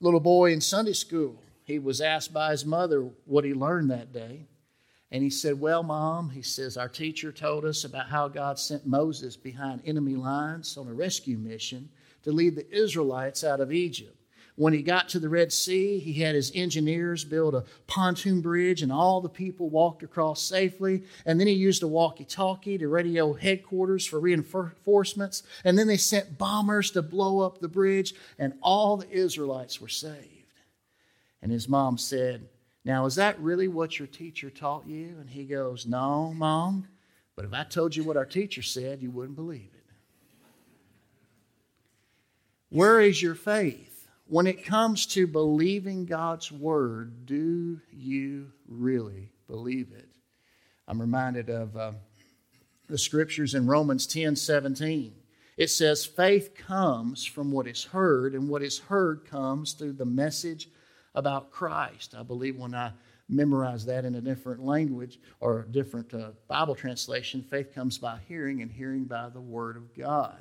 little 0.00 0.20
boy 0.20 0.52
in 0.52 0.60
Sunday 0.60 0.92
school. 0.92 1.42
He 1.64 1.78
was 1.78 2.00
asked 2.00 2.32
by 2.32 2.52
his 2.52 2.64
mother 2.64 3.08
what 3.24 3.44
he 3.44 3.54
learned 3.54 3.90
that 3.90 4.12
day. 4.12 4.46
And 5.10 5.22
he 5.22 5.30
said, 5.30 5.58
Well, 5.58 5.82
Mom, 5.82 6.30
he 6.30 6.42
says, 6.42 6.76
our 6.76 6.88
teacher 6.88 7.32
told 7.32 7.64
us 7.64 7.84
about 7.84 8.08
how 8.08 8.28
God 8.28 8.58
sent 8.58 8.86
Moses 8.86 9.36
behind 9.36 9.82
enemy 9.84 10.16
lines 10.16 10.76
on 10.76 10.86
a 10.86 10.94
rescue 10.94 11.38
mission 11.38 11.88
to 12.22 12.32
lead 12.32 12.56
the 12.56 12.70
Israelites 12.74 13.42
out 13.42 13.60
of 13.60 13.72
Egypt. 13.72 14.17
When 14.58 14.72
he 14.72 14.82
got 14.82 15.08
to 15.10 15.20
the 15.20 15.28
Red 15.28 15.52
Sea, 15.52 16.00
he 16.00 16.14
had 16.14 16.34
his 16.34 16.50
engineers 16.52 17.22
build 17.24 17.54
a 17.54 17.62
pontoon 17.86 18.40
bridge 18.40 18.82
and 18.82 18.90
all 18.90 19.20
the 19.20 19.28
people 19.28 19.70
walked 19.70 20.02
across 20.02 20.42
safely. 20.42 21.04
And 21.24 21.38
then 21.38 21.46
he 21.46 21.52
used 21.52 21.84
a 21.84 21.86
walkie 21.86 22.24
talkie 22.24 22.76
to 22.76 22.88
radio 22.88 23.34
headquarters 23.34 24.04
for 24.04 24.18
reinforcements. 24.18 25.44
And 25.62 25.78
then 25.78 25.86
they 25.86 25.96
sent 25.96 26.38
bombers 26.38 26.90
to 26.90 27.02
blow 27.02 27.38
up 27.38 27.60
the 27.60 27.68
bridge, 27.68 28.14
and 28.36 28.52
all 28.60 28.96
the 28.96 29.08
Israelites 29.08 29.80
were 29.80 29.86
saved. 29.86 30.26
And 31.40 31.52
his 31.52 31.68
mom 31.68 31.96
said, 31.96 32.48
Now, 32.84 33.06
is 33.06 33.14
that 33.14 33.38
really 33.38 33.68
what 33.68 34.00
your 34.00 34.08
teacher 34.08 34.50
taught 34.50 34.88
you? 34.88 35.18
And 35.20 35.30
he 35.30 35.44
goes, 35.44 35.86
No, 35.86 36.34
mom, 36.34 36.88
but 37.36 37.44
if 37.44 37.54
I 37.54 37.62
told 37.62 37.94
you 37.94 38.02
what 38.02 38.16
our 38.16 38.26
teacher 38.26 38.62
said, 38.62 39.02
you 39.02 39.12
wouldn't 39.12 39.36
believe 39.36 39.70
it. 39.72 39.84
Where 42.70 43.00
is 43.00 43.22
your 43.22 43.36
faith? 43.36 43.87
When 44.28 44.46
it 44.46 44.64
comes 44.64 45.06
to 45.06 45.26
believing 45.26 46.04
God's 46.04 46.52
word, 46.52 47.24
do 47.24 47.80
you 47.90 48.52
really 48.66 49.30
believe 49.46 49.90
it? 49.96 50.08
I'm 50.86 51.00
reminded 51.00 51.48
of 51.48 51.76
uh, 51.76 51.92
the 52.88 52.98
scriptures 52.98 53.54
in 53.54 53.66
Romans 53.66 54.06
10 54.06 54.36
17. 54.36 55.14
It 55.56 55.70
says, 55.70 56.04
Faith 56.04 56.54
comes 56.54 57.24
from 57.24 57.50
what 57.50 57.66
is 57.66 57.84
heard, 57.84 58.34
and 58.34 58.48
what 58.48 58.62
is 58.62 58.78
heard 58.78 59.24
comes 59.24 59.72
through 59.72 59.94
the 59.94 60.04
message 60.04 60.68
about 61.14 61.50
Christ. 61.50 62.14
I 62.16 62.22
believe 62.22 62.56
when 62.56 62.74
I 62.74 62.92
memorize 63.30 63.86
that 63.86 64.04
in 64.04 64.14
a 64.14 64.20
different 64.20 64.62
language 64.62 65.18
or 65.40 65.60
a 65.60 65.66
different 65.66 66.12
uh, 66.14 66.30
Bible 66.48 66.74
translation, 66.74 67.42
faith 67.42 67.74
comes 67.74 67.98
by 67.98 68.18
hearing, 68.28 68.60
and 68.60 68.70
hearing 68.70 69.04
by 69.04 69.30
the 69.30 69.40
Word 69.40 69.76
of 69.76 69.94
God 69.94 70.38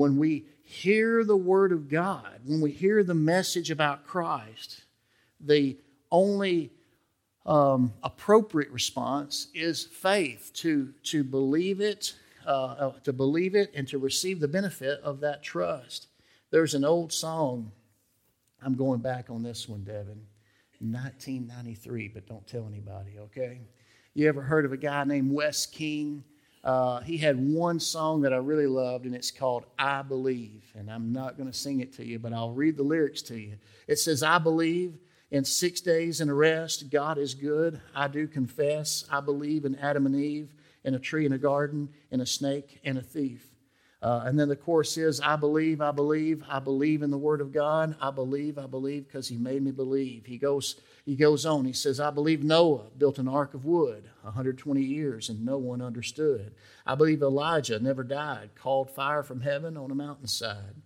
when 0.00 0.16
we 0.16 0.46
hear 0.62 1.24
the 1.24 1.36
Word 1.36 1.72
of 1.72 1.90
God, 1.90 2.40
when 2.46 2.62
we 2.62 2.70
hear 2.70 3.04
the 3.04 3.12
message 3.12 3.70
about 3.70 4.06
Christ, 4.06 4.84
the 5.38 5.76
only 6.10 6.70
um, 7.44 7.92
appropriate 8.02 8.70
response 8.70 9.48
is 9.52 9.84
faith 9.84 10.52
to, 10.54 10.94
to 11.02 11.22
believe 11.22 11.82
it, 11.82 12.14
uh, 12.46 12.50
uh, 12.50 12.92
to 13.00 13.12
believe 13.12 13.54
it, 13.54 13.70
and 13.74 13.86
to 13.88 13.98
receive 13.98 14.40
the 14.40 14.48
benefit 14.48 15.02
of 15.02 15.20
that 15.20 15.42
trust. 15.42 16.06
There's 16.50 16.72
an 16.72 16.86
old 16.86 17.12
song. 17.12 17.70
I'm 18.62 18.76
going 18.76 19.00
back 19.00 19.28
on 19.28 19.42
this 19.42 19.68
one, 19.68 19.84
Devin. 19.84 20.24
1993, 20.78 22.08
but 22.08 22.26
don't 22.26 22.46
tell 22.46 22.66
anybody, 22.66 23.18
okay? 23.18 23.60
You 24.14 24.30
ever 24.30 24.40
heard 24.40 24.64
of 24.64 24.72
a 24.72 24.78
guy 24.78 25.04
named 25.04 25.30
Wes 25.30 25.66
King? 25.66 26.24
Uh, 26.62 27.00
he 27.00 27.16
had 27.16 27.38
one 27.38 27.80
song 27.80 28.20
that 28.22 28.34
I 28.34 28.36
really 28.36 28.66
loved, 28.66 29.06
and 29.06 29.14
it's 29.14 29.30
called 29.30 29.64
I 29.78 30.02
Believe. 30.02 30.62
And 30.76 30.90
I'm 30.90 31.12
not 31.12 31.38
going 31.38 31.50
to 31.50 31.56
sing 31.56 31.80
it 31.80 31.94
to 31.94 32.04
you, 32.04 32.18
but 32.18 32.32
I'll 32.32 32.52
read 32.52 32.76
the 32.76 32.82
lyrics 32.82 33.22
to 33.22 33.38
you. 33.38 33.56
It 33.88 33.98
says, 33.98 34.22
I 34.22 34.38
believe 34.38 34.98
in 35.30 35.44
six 35.44 35.80
days 35.80 36.20
and 36.20 36.30
a 36.30 36.34
rest, 36.34 36.90
God 36.90 37.16
is 37.16 37.34
good. 37.34 37.80
I 37.94 38.08
do 38.08 38.26
confess. 38.26 39.04
I 39.10 39.20
believe 39.20 39.64
in 39.64 39.76
Adam 39.76 40.04
and 40.04 40.16
Eve, 40.16 40.52
in 40.84 40.94
a 40.94 40.98
tree 40.98 41.24
in 41.24 41.32
a 41.32 41.38
garden, 41.38 41.88
in 42.10 42.20
a 42.20 42.26
snake 42.26 42.80
and 42.84 42.98
a 42.98 43.02
thief. 43.02 43.46
Uh, 44.02 44.22
and 44.24 44.38
then 44.38 44.48
the 44.48 44.56
chorus 44.56 44.96
is, 44.96 45.20
I 45.20 45.36
believe, 45.36 45.80
I 45.80 45.90
believe, 45.90 46.42
I 46.48 46.58
believe 46.58 47.02
in 47.02 47.10
the 47.10 47.18
Word 47.18 47.40
of 47.40 47.52
God. 47.52 47.94
I 48.00 48.10
believe, 48.10 48.58
I 48.58 48.66
believe, 48.66 49.06
because 49.06 49.28
He 49.28 49.36
made 49.36 49.62
me 49.62 49.72
believe. 49.72 50.24
He 50.24 50.38
goes, 50.38 50.80
he 51.10 51.16
goes 51.16 51.44
on. 51.44 51.64
He 51.64 51.72
says, 51.72 51.98
I 51.98 52.10
believe 52.10 52.44
Noah 52.44 52.84
built 52.96 53.18
an 53.18 53.26
ark 53.26 53.52
of 53.52 53.64
wood 53.64 54.08
120 54.22 54.80
years 54.80 55.28
and 55.28 55.44
no 55.44 55.58
one 55.58 55.82
understood. 55.82 56.54
I 56.86 56.94
believe 56.94 57.20
Elijah 57.20 57.80
never 57.80 58.04
died, 58.04 58.50
called 58.54 58.92
fire 58.92 59.24
from 59.24 59.40
heaven 59.40 59.76
on 59.76 59.90
a 59.90 59.94
mountainside. 59.96 60.76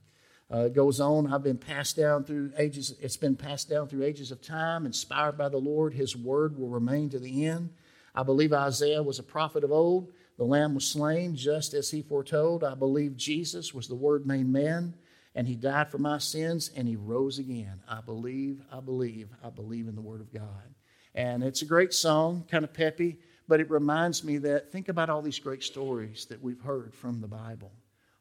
Uh, 0.50 0.60
it 0.60 0.72
goes 0.72 0.98
on. 0.98 1.30
I've 1.30 1.42
been 1.42 1.58
passed 1.58 1.98
down 1.98 2.24
through 2.24 2.52
ages. 2.56 2.94
It's 3.02 3.18
been 3.18 3.36
passed 3.36 3.68
down 3.68 3.86
through 3.86 4.02
ages 4.04 4.30
of 4.30 4.40
time, 4.40 4.86
inspired 4.86 5.36
by 5.36 5.50
the 5.50 5.58
Lord. 5.58 5.92
His 5.92 6.16
word 6.16 6.58
will 6.58 6.70
remain 6.70 7.10
to 7.10 7.18
the 7.18 7.44
end. 7.44 7.74
I 8.14 8.22
believe 8.22 8.54
Isaiah 8.54 9.02
was 9.02 9.18
a 9.18 9.22
prophet 9.22 9.62
of 9.62 9.72
old. 9.72 10.10
The 10.38 10.44
Lamb 10.44 10.74
was 10.74 10.86
slain 10.86 11.36
just 11.36 11.74
as 11.74 11.90
he 11.90 12.00
foretold. 12.00 12.64
I 12.64 12.74
believe 12.74 13.14
Jesus 13.14 13.74
was 13.74 13.88
the 13.88 13.94
Word 13.94 14.26
made 14.26 14.48
man, 14.48 14.94
and 15.34 15.46
he 15.46 15.56
died 15.56 15.90
for 15.90 15.98
my 15.98 16.18
sins, 16.18 16.70
and 16.76 16.86
he 16.86 16.96
rose 16.96 17.38
again. 17.38 17.82
I 17.88 18.00
believe, 18.00 18.62
I 18.70 18.80
believe, 18.80 19.28
I 19.42 19.50
believe 19.50 19.88
in 19.88 19.96
the 19.96 20.00
Word 20.00 20.20
of 20.20 20.32
God. 20.32 20.74
And 21.14 21.42
it's 21.42 21.62
a 21.62 21.66
great 21.66 21.92
song, 21.92 22.44
kind 22.48 22.64
of 22.64 22.72
peppy, 22.72 23.18
but 23.48 23.60
it 23.60 23.70
reminds 23.70 24.24
me 24.24 24.38
that 24.38 24.70
think 24.70 24.88
about 24.88 25.10
all 25.10 25.22
these 25.22 25.38
great 25.38 25.62
stories 25.62 26.26
that 26.26 26.42
we've 26.42 26.60
heard 26.60 26.94
from 26.94 27.20
the 27.20 27.28
Bible 27.28 27.72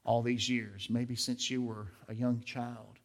all 0.06 0.22
these 0.22 0.50
years, 0.50 0.88
maybe 0.90 1.16
since 1.16 1.50
you 1.50 1.62
were 1.62 1.88
a 2.10 2.16
young 2.16 2.42
child. 2.42 3.00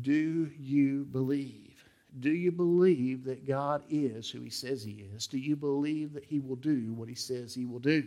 Do 0.00 0.50
you 0.58 1.04
believe? 1.04 1.84
Do 2.20 2.30
you 2.30 2.50
believe 2.50 3.24
that 3.24 3.46
God 3.46 3.82
is 3.88 4.28
who 4.28 4.40
He 4.40 4.50
says 4.50 4.82
He 4.82 5.06
is? 5.14 5.26
Do 5.26 5.38
you 5.38 5.56
believe 5.56 6.12
that 6.14 6.24
He 6.24 6.40
will 6.40 6.56
do 6.56 6.92
what 6.94 7.08
He 7.08 7.14
says 7.14 7.54
He 7.54 7.64
will 7.64 7.78
do? 7.78 8.06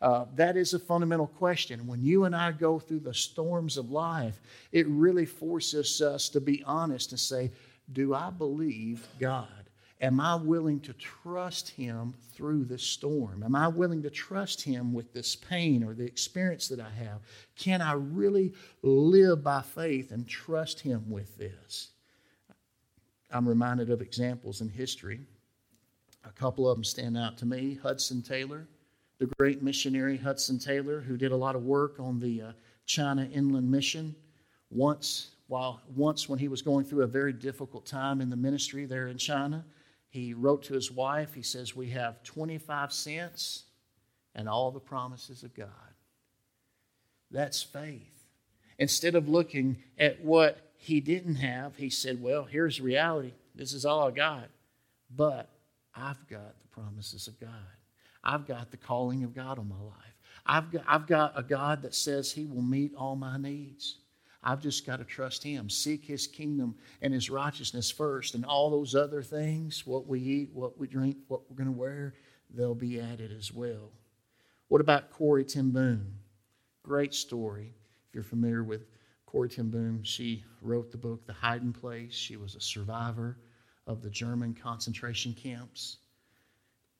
Uh, 0.00 0.24
that 0.34 0.56
is 0.56 0.72
a 0.72 0.78
fundamental 0.78 1.26
question. 1.26 1.86
When 1.86 2.02
you 2.02 2.24
and 2.24 2.34
I 2.34 2.52
go 2.52 2.78
through 2.78 3.00
the 3.00 3.14
storms 3.14 3.76
of 3.76 3.90
life, 3.90 4.40
it 4.72 4.86
really 4.88 5.26
forces 5.26 6.00
us 6.00 6.28
to 6.30 6.40
be 6.40 6.62
honest 6.64 7.12
and 7.12 7.20
say, 7.20 7.50
Do 7.92 8.14
I 8.14 8.30
believe 8.30 9.06
God? 9.18 9.60
am 10.00 10.20
I 10.20 10.34
willing 10.34 10.80
to 10.80 10.92
trust 10.94 11.70
Him 11.70 12.14
through 12.32 12.64
this 12.64 12.82
storm? 12.82 13.42
Am 13.42 13.54
I 13.54 13.68
willing 13.68 14.02
to 14.02 14.10
trust 14.10 14.62
Him 14.62 14.92
with 14.92 15.12
this 15.12 15.36
pain 15.36 15.84
or 15.84 15.94
the 15.94 16.04
experience 16.04 16.68
that 16.68 16.80
I 16.80 16.90
have? 16.90 17.20
Can 17.56 17.80
I 17.82 17.92
really 17.92 18.54
live 18.82 19.44
by 19.44 19.62
faith 19.62 20.12
and 20.12 20.26
trust 20.26 20.80
Him 20.80 21.04
with 21.08 21.36
this? 21.36 21.90
I'm 23.30 23.48
reminded 23.48 23.90
of 23.90 24.00
examples 24.00 24.60
in 24.60 24.68
history. 24.68 25.20
A 26.24 26.32
couple 26.32 26.68
of 26.68 26.76
them 26.76 26.84
stand 26.84 27.16
out 27.16 27.38
to 27.38 27.46
me. 27.46 27.78
Hudson 27.82 28.22
Taylor, 28.22 28.66
the 29.20 29.26
great 29.38 29.62
missionary 29.62 30.16
Hudson 30.16 30.58
Taylor, 30.58 31.00
who 31.00 31.16
did 31.16 31.30
a 31.30 31.36
lot 31.36 31.54
of 31.54 31.62
work 31.62 32.00
on 32.00 32.18
the 32.18 32.42
uh, 32.42 32.52
China 32.86 33.28
Inland 33.32 33.70
Mission. 33.70 34.16
Once, 34.70 35.30
while 35.46 35.80
once 35.94 36.28
when 36.28 36.38
he 36.38 36.48
was 36.48 36.62
going 36.62 36.84
through 36.84 37.04
a 37.04 37.06
very 37.06 37.32
difficult 37.32 37.86
time 37.86 38.20
in 38.20 38.30
the 38.30 38.36
ministry 38.36 38.86
there 38.86 39.08
in 39.08 39.18
China, 39.18 39.64
he 40.08 40.34
wrote 40.34 40.64
to 40.64 40.74
his 40.74 40.90
wife. 40.90 41.34
He 41.34 41.42
says, 41.42 41.76
"We 41.76 41.90
have 41.90 42.22
25 42.24 42.92
cents 42.92 43.64
and 44.34 44.48
all 44.48 44.70
the 44.70 44.80
promises 44.80 45.44
of 45.44 45.54
God." 45.54 45.68
That's 47.30 47.62
faith. 47.62 48.24
Instead 48.78 49.14
of 49.14 49.28
looking 49.28 49.82
at 49.98 50.24
what 50.24 50.72
he 50.76 51.00
didn't 51.00 51.36
have, 51.36 51.76
he 51.76 51.90
said, 51.90 52.22
Well, 52.22 52.44
here's 52.44 52.80
reality. 52.80 53.34
This 53.54 53.74
is 53.74 53.84
all 53.84 54.08
I 54.08 54.10
got. 54.10 54.48
But 55.14 55.50
I've 55.94 56.26
got 56.28 56.58
the 56.58 56.68
promises 56.68 57.28
of 57.28 57.38
God. 57.38 57.50
I've 58.22 58.46
got 58.46 58.70
the 58.70 58.76
calling 58.76 59.24
of 59.24 59.34
God 59.34 59.58
on 59.58 59.68
my 59.68 59.80
life. 59.80 60.16
I've 60.46 60.70
got, 60.70 60.84
I've 60.86 61.06
got 61.06 61.38
a 61.38 61.42
God 61.42 61.82
that 61.82 61.94
says 61.94 62.32
He 62.32 62.44
will 62.46 62.62
meet 62.62 62.94
all 62.94 63.16
my 63.16 63.36
needs. 63.36 63.98
I've 64.42 64.60
just 64.60 64.86
got 64.86 64.96
to 64.96 65.04
trust 65.04 65.42
Him. 65.42 65.68
Seek 65.68 66.04
His 66.04 66.26
kingdom 66.26 66.74
and 67.02 67.12
His 67.12 67.30
righteousness 67.30 67.90
first, 67.90 68.34
and 68.34 68.44
all 68.44 68.70
those 68.70 68.94
other 68.94 69.22
things 69.22 69.86
what 69.86 70.06
we 70.06 70.20
eat, 70.20 70.50
what 70.52 70.78
we 70.78 70.86
drink, 70.86 71.16
what 71.28 71.42
we're 71.48 71.56
going 71.56 71.72
to 71.72 71.78
wear 71.78 72.14
they'll 72.52 72.74
be 72.74 73.00
added 73.00 73.32
as 73.36 73.52
well. 73.52 73.90
What 74.68 74.80
about 74.80 75.10
Corrie 75.10 75.44
ten 75.44 75.70
Boom? 75.70 76.14
Great 76.82 77.14
story. 77.14 77.74
If 78.08 78.14
you're 78.14 78.24
familiar 78.24 78.64
with 78.64 78.86
Corrie 79.26 79.48
ten 79.48 79.70
Boom, 79.70 80.02
she 80.02 80.44
wrote 80.62 80.90
the 80.90 80.98
book 80.98 81.26
The 81.26 81.32
Hiding 81.32 81.72
Place. 81.72 82.14
She 82.14 82.36
was 82.36 82.54
a 82.54 82.60
survivor 82.60 83.38
of 83.86 84.02
the 84.02 84.10
German 84.10 84.54
concentration 84.54 85.34
camps. 85.34 85.98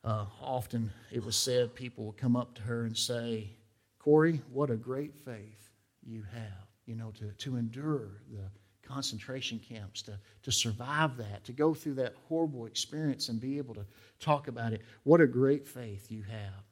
Uh, 0.03 0.25
often 0.41 0.91
it 1.13 1.25
was 1.25 1.37
said 1.37 1.75
people 1.75 2.07
would 2.07 2.17
come 2.17 2.37
up 2.37 2.55
to 2.55 2.63
her 2.63 2.85
and 2.85 2.97
say, 2.97 3.51
Corrie, 3.99 4.41
what 4.53 4.71
a 4.71 4.77
great 4.77 5.15
faith 5.15 5.71
you 6.03 6.23
have, 6.33 6.67
you 6.87 6.95
know, 6.95 7.13
to, 7.19 7.33
to 7.33 7.57
endure 7.57 8.23
the 8.31 8.41
concentration 8.83 9.59
camps, 9.59 10.03
to, 10.03 10.19
to 10.43 10.51
survive 10.51 11.17
that, 11.19 11.45
to 11.45 11.53
go 11.53 11.75
through 11.75 11.95
that 11.95 12.15
horrible 12.29 12.67
experience 12.67 13.29
and 13.29 13.41
be 13.41 13.59
able 13.59 13.75
to 13.75 13.85
talk 14.19 14.49
about 14.49 14.73
it. 14.73 14.83
What 15.05 15.21
a 15.21 15.27
great 15.27 15.67
faith 15.67 16.11
you 16.11 16.23
have. 16.23 16.65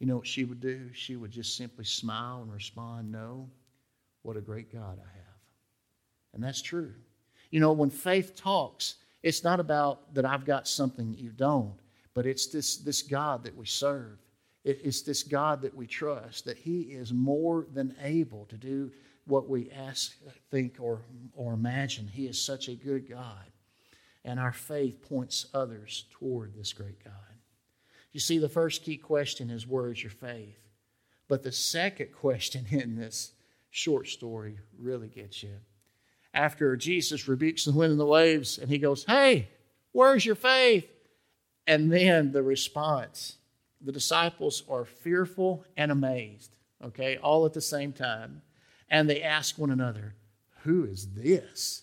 You 0.00 0.06
know 0.06 0.16
what 0.16 0.26
she 0.26 0.44
would 0.44 0.60
do? 0.60 0.90
She 0.92 1.16
would 1.16 1.30
just 1.30 1.56
simply 1.56 1.84
smile 1.84 2.42
and 2.42 2.52
respond, 2.52 3.10
No, 3.10 3.48
what 4.22 4.36
a 4.36 4.40
great 4.40 4.72
God 4.72 4.98
I 4.98 5.16
have. 5.16 5.38
And 6.34 6.42
that's 6.42 6.62
true. 6.62 6.92
You 7.50 7.60
know, 7.60 7.72
when 7.72 7.90
faith 7.90 8.36
talks, 8.36 8.96
it's 9.22 9.42
not 9.42 9.58
about 9.58 10.14
that 10.14 10.24
I've 10.24 10.44
got 10.44 10.68
something 10.68 11.14
you 11.18 11.30
don't, 11.30 11.74
but 12.18 12.26
it's 12.26 12.48
this, 12.48 12.78
this 12.78 13.02
God 13.02 13.44
that 13.44 13.56
we 13.56 13.64
serve. 13.64 14.18
it's 14.64 15.02
this 15.02 15.22
God 15.22 15.62
that 15.62 15.72
we 15.72 15.86
trust, 15.86 16.46
that 16.46 16.58
He 16.58 16.80
is 16.80 17.12
more 17.12 17.68
than 17.72 17.94
able 18.02 18.44
to 18.46 18.56
do 18.56 18.90
what 19.26 19.48
we 19.48 19.70
ask, 19.70 20.16
think, 20.50 20.78
or, 20.80 21.02
or 21.36 21.52
imagine. 21.52 22.08
He 22.08 22.26
is 22.26 22.42
such 22.42 22.66
a 22.66 22.74
good 22.74 23.08
God. 23.08 23.52
And 24.24 24.40
our 24.40 24.52
faith 24.52 25.00
points 25.08 25.46
others 25.54 26.06
toward 26.10 26.56
this 26.56 26.72
great 26.72 27.04
God. 27.04 27.14
You 28.10 28.18
see, 28.18 28.38
the 28.38 28.48
first 28.48 28.82
key 28.82 28.96
question 28.96 29.48
is 29.48 29.64
where 29.64 29.92
is 29.92 30.02
your 30.02 30.10
faith? 30.10 30.58
But 31.28 31.44
the 31.44 31.52
second 31.52 32.12
question 32.12 32.66
in 32.72 32.96
this 32.96 33.30
short 33.70 34.08
story 34.08 34.58
really 34.76 35.06
gets 35.06 35.44
you. 35.44 35.54
After 36.34 36.76
Jesus 36.76 37.28
rebukes 37.28 37.64
the 37.64 37.70
wind 37.70 37.92
and 37.92 38.00
the 38.00 38.06
waves, 38.06 38.58
and 38.58 38.68
he 38.68 38.78
goes, 38.78 39.04
Hey, 39.04 39.50
where's 39.92 40.26
your 40.26 40.34
faith? 40.34 40.84
And 41.68 41.92
then 41.92 42.32
the 42.32 42.42
response 42.42 43.36
the 43.80 43.92
disciples 43.92 44.64
are 44.68 44.84
fearful 44.84 45.64
and 45.76 45.92
amazed, 45.92 46.56
okay, 46.84 47.16
all 47.18 47.46
at 47.46 47.52
the 47.52 47.60
same 47.60 47.92
time. 47.92 48.42
And 48.90 49.08
they 49.08 49.22
ask 49.22 49.56
one 49.56 49.70
another, 49.70 50.16
Who 50.64 50.84
is 50.84 51.06
this? 51.14 51.82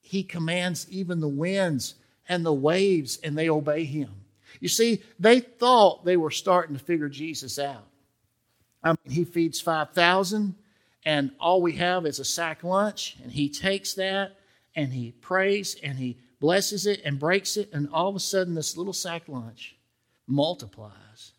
He 0.00 0.24
commands 0.24 0.88
even 0.90 1.20
the 1.20 1.28
winds 1.28 1.94
and 2.28 2.44
the 2.44 2.52
waves, 2.52 3.18
and 3.22 3.38
they 3.38 3.48
obey 3.48 3.84
him. 3.84 4.10
You 4.58 4.68
see, 4.68 5.02
they 5.20 5.38
thought 5.38 6.04
they 6.04 6.16
were 6.16 6.32
starting 6.32 6.76
to 6.76 6.82
figure 6.82 7.08
Jesus 7.08 7.60
out. 7.60 7.86
I 8.82 8.88
mean, 8.88 9.14
he 9.14 9.24
feeds 9.24 9.60
5,000 9.60 10.56
and 11.04 11.30
all 11.38 11.62
we 11.62 11.72
have 11.74 12.06
is 12.06 12.18
a 12.18 12.24
sack 12.24 12.64
lunch, 12.64 13.16
and 13.22 13.32
he 13.32 13.48
takes 13.48 13.94
that 13.94 14.36
and 14.74 14.92
he 14.92 15.12
prays 15.12 15.76
and 15.82 15.98
he 15.98 16.18
blesses 16.40 16.86
it 16.86 17.00
and 17.04 17.18
breaks 17.18 17.56
it, 17.56 17.70
and 17.72 17.88
all 17.92 18.08
of 18.08 18.16
a 18.16 18.20
sudden, 18.20 18.54
this 18.54 18.76
little 18.76 18.92
sack 18.92 19.28
lunch 19.28 19.76
multiplies 20.26 21.32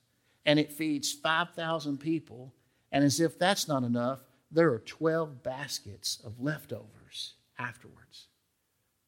and 0.45 0.59
it 0.59 0.71
feeds 0.71 1.11
5,000 1.11 1.99
people. 1.99 2.53
And 2.91 3.03
as 3.03 3.19
if 3.19 3.37
that's 3.37 3.67
not 3.67 3.83
enough, 3.83 4.19
there 4.51 4.71
are 4.71 4.79
12 4.79 5.43
baskets 5.43 6.19
of 6.23 6.41
leftovers 6.41 7.33
afterwards. 7.57 8.27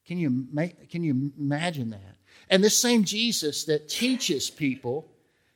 Can 0.06 0.18
you, 0.18 0.46
make, 0.52 0.90
can 0.90 1.02
you 1.02 1.32
imagine 1.38 1.90
that? 1.90 2.16
And 2.50 2.62
this 2.62 2.76
same 2.76 3.04
Jesus 3.04 3.64
that 3.64 3.88
teaches 3.88 4.50
people, 4.50 5.10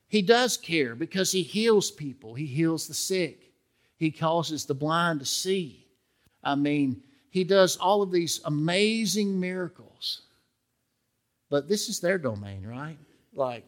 he 0.09 0.23
does 0.23 0.57
care 0.57 0.95
because 0.95 1.33
he 1.33 1.43
heals 1.43 1.91
people, 1.91 2.35
he 2.35 2.47
heals 2.47 2.87
the 2.87 2.95
sick. 2.95 3.53
He 3.97 4.11
causes 4.11 4.65
the 4.65 4.75
blind 4.75 5.21
to 5.21 5.27
see. 5.27 5.87
I 6.43 6.55
mean, 6.55 7.03
he 7.31 7.45
does 7.45 7.77
all 7.77 8.01
of 8.01 8.13
these 8.13 8.41
amazing 8.45 9.39
miracles. 9.41 10.23
But 11.51 11.69
this 11.69 11.89
is 11.89 12.01
their 12.01 12.19
domain, 12.19 12.67
right? 12.67 12.99
Like 13.35 13.65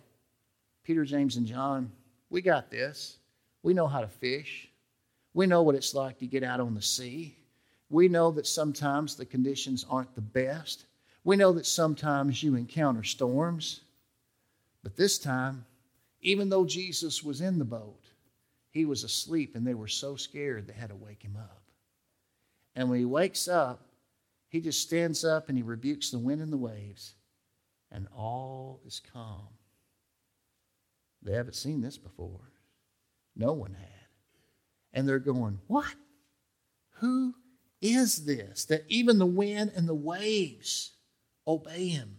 Peter, 0.85 1.05
James, 1.05 1.37
and 1.37 1.47
John, 1.47 1.91
we 2.29 2.43
got 2.43 2.71
this. 2.71 3.19
We 3.63 3.75
know 3.75 3.87
how 3.87 4.01
to 4.01 4.09
fish. 4.09 4.69
We 5.35 5.47
know 5.47 5.63
what 5.63 5.75
it's 5.75 5.95
like 5.95 6.19
to 6.19 6.27
get 6.27 6.43
out 6.43 6.61
on 6.61 6.75
the 6.75 6.83
sea. 6.83 7.37
We 7.89 8.09
know 8.09 8.31
that 8.33 8.47
sometimes 8.47 9.17
the 9.17 9.27
conditions 9.27 9.85
aren't 9.89 10.15
the 10.15 10.21
best. 10.21 10.87
We 11.25 11.37
know 11.37 11.53
that 11.53 11.67
sometimes 11.67 12.43
you 12.43 12.55
encounter 12.55 13.05
storms. 13.05 13.81
But 14.83 14.97
this 14.97 15.19
time, 15.19 15.65
even 16.21 16.49
though 16.49 16.65
Jesus 16.65 17.23
was 17.23 17.41
in 17.41 17.59
the 17.59 17.65
boat, 17.65 18.05
he 18.71 18.85
was 18.85 19.05
asleep 19.05 19.57
and 19.57 19.67
they 19.67 19.75
were 19.75 19.89
so 19.89 20.17
scared 20.17 20.67
they 20.67 20.73
had 20.73 20.91
to 20.91 20.97
wake 20.97 21.23
him 21.23 21.37
up. 21.37 21.63
And 22.77 22.89
when 22.89 22.99
he 22.99 23.05
wakes 23.05 23.49
up, 23.49 23.81
he 24.49 24.61
just 24.61 24.81
stands 24.81 25.25
up 25.25 25.49
and 25.49 25.59
he 25.59 25.63
rebukes 25.63 26.11
the 26.11 26.19
wind 26.19 26.41
and 26.41 26.53
the 26.53 26.57
waves, 26.57 27.15
and 27.91 28.07
all 28.17 28.81
is 28.87 29.01
calm. 29.13 29.49
They 31.23 31.33
haven't 31.33 31.55
seen 31.55 31.81
this 31.81 31.99
before. 31.99 32.53
No 33.37 33.53
one 33.53 33.75
had. 33.75 33.89
And 34.93 35.09
they're 35.09 35.19
going, 35.19 35.61
What? 35.67 35.95
Who 37.01 37.35
is 37.81 38.25
this 38.25 38.67
that 38.67 38.85
even 38.89 39.19
the 39.19 39.27
wind 39.27 39.73
and 39.75 39.89
the 39.89 39.95
waves 39.95 40.93
obey 41.47 41.89
him? 41.89 42.19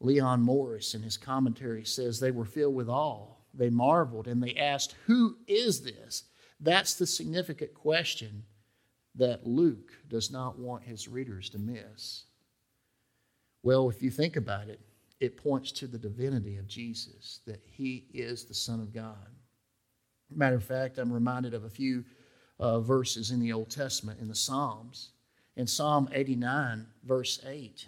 Leon 0.00 0.42
Morris, 0.42 0.94
in 0.94 1.02
his 1.02 1.16
commentary, 1.16 1.84
says 1.84 2.18
they 2.18 2.30
were 2.30 2.44
filled 2.44 2.74
with 2.74 2.88
awe 2.88 3.34
they 3.54 3.70
marveled 3.70 4.28
and 4.28 4.42
they 4.42 4.54
asked, 4.54 4.94
Who 5.06 5.38
is 5.46 5.82
this? 5.82 6.24
That's 6.60 6.94
the 6.94 7.06
significant 7.06 7.74
question 7.74 8.44
that 9.14 9.46
Luke 9.46 9.92
does 10.08 10.30
not 10.30 10.58
want 10.58 10.84
his 10.84 11.08
readers 11.08 11.50
to 11.50 11.58
miss. 11.58 12.24
Well, 13.62 13.88
if 13.88 14.02
you 14.02 14.10
think 14.10 14.36
about 14.36 14.68
it, 14.68 14.80
it 15.20 15.36
points 15.36 15.70
to 15.72 15.86
the 15.86 15.98
divinity 15.98 16.56
of 16.56 16.66
Jesus, 16.66 17.40
that 17.46 17.60
he 17.66 18.06
is 18.14 18.44
the 18.44 18.54
Son 18.54 18.80
of 18.80 18.92
God. 18.92 19.28
Matter 20.34 20.56
of 20.56 20.64
fact, 20.64 20.98
I'm 20.98 21.12
reminded 21.12 21.52
of 21.52 21.64
a 21.64 21.70
few 21.70 22.04
uh, 22.58 22.80
verses 22.80 23.30
in 23.30 23.40
the 23.40 23.52
Old 23.52 23.70
Testament, 23.70 24.20
in 24.20 24.28
the 24.28 24.34
Psalms. 24.34 25.10
In 25.56 25.66
Psalm 25.66 26.08
89, 26.12 26.86
verse 27.04 27.40
8, 27.46 27.86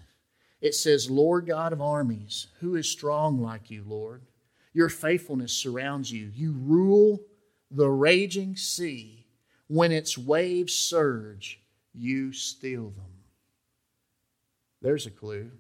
it 0.61 0.75
says, 0.75 1.11
Lord 1.11 1.47
God 1.47 1.73
of 1.73 1.81
armies, 1.81 2.49
who 2.61 2.75
is 2.75 2.89
strong 2.89 3.41
like 3.41 3.71
you, 3.71 3.83
Lord? 3.87 4.23
Your 4.75 4.89
faithfulness 4.89 5.53
surrounds 5.53 6.11
you. 6.11 6.31
You 6.35 6.53
rule 6.53 7.21
the 7.71 7.89
raging 7.89 8.57
sea. 8.57 9.27
When 9.69 9.93
its 9.93 10.19
waves 10.19 10.75
surge, 10.75 11.61
you 11.95 12.33
still 12.33 12.91
them. 12.91 13.13
There's 14.83 15.07
a 15.07 15.11
clue. 15.11 15.51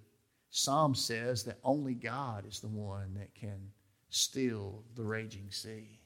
Psalm 0.54 0.94
says 0.94 1.44
that 1.44 1.58
only 1.64 1.94
God 1.94 2.46
is 2.46 2.60
the 2.60 2.68
one 2.68 3.14
that 3.14 3.34
can 3.34 3.70
still 4.10 4.84
the 4.94 5.02
raging 5.02 5.50
sea. 5.50 5.98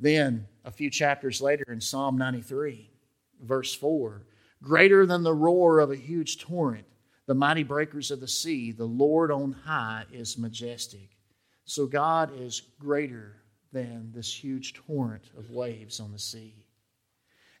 Then, 0.00 0.46
a 0.64 0.70
few 0.70 0.88
chapters 0.88 1.42
later 1.42 1.64
in 1.68 1.82
Psalm 1.82 2.16
93, 2.16 2.90
verse 3.42 3.74
4 3.74 4.22
Greater 4.62 5.04
than 5.04 5.22
the 5.22 5.34
roar 5.34 5.78
of 5.80 5.90
a 5.90 5.96
huge 5.96 6.38
torrent, 6.38 6.86
the 7.26 7.34
mighty 7.34 7.62
breakers 7.62 8.10
of 8.10 8.20
the 8.20 8.28
sea. 8.28 8.72
The 8.72 8.86
Lord 8.86 9.30
on 9.30 9.52
high 9.52 10.06
is 10.10 10.38
majestic. 10.38 11.10
So 11.66 11.86
God 11.86 12.30
is 12.34 12.62
greater 12.78 13.36
than 13.74 14.10
this 14.14 14.32
huge 14.32 14.72
torrent 14.72 15.24
of 15.36 15.50
waves 15.50 16.00
on 16.00 16.12
the 16.12 16.18
sea. 16.18 16.64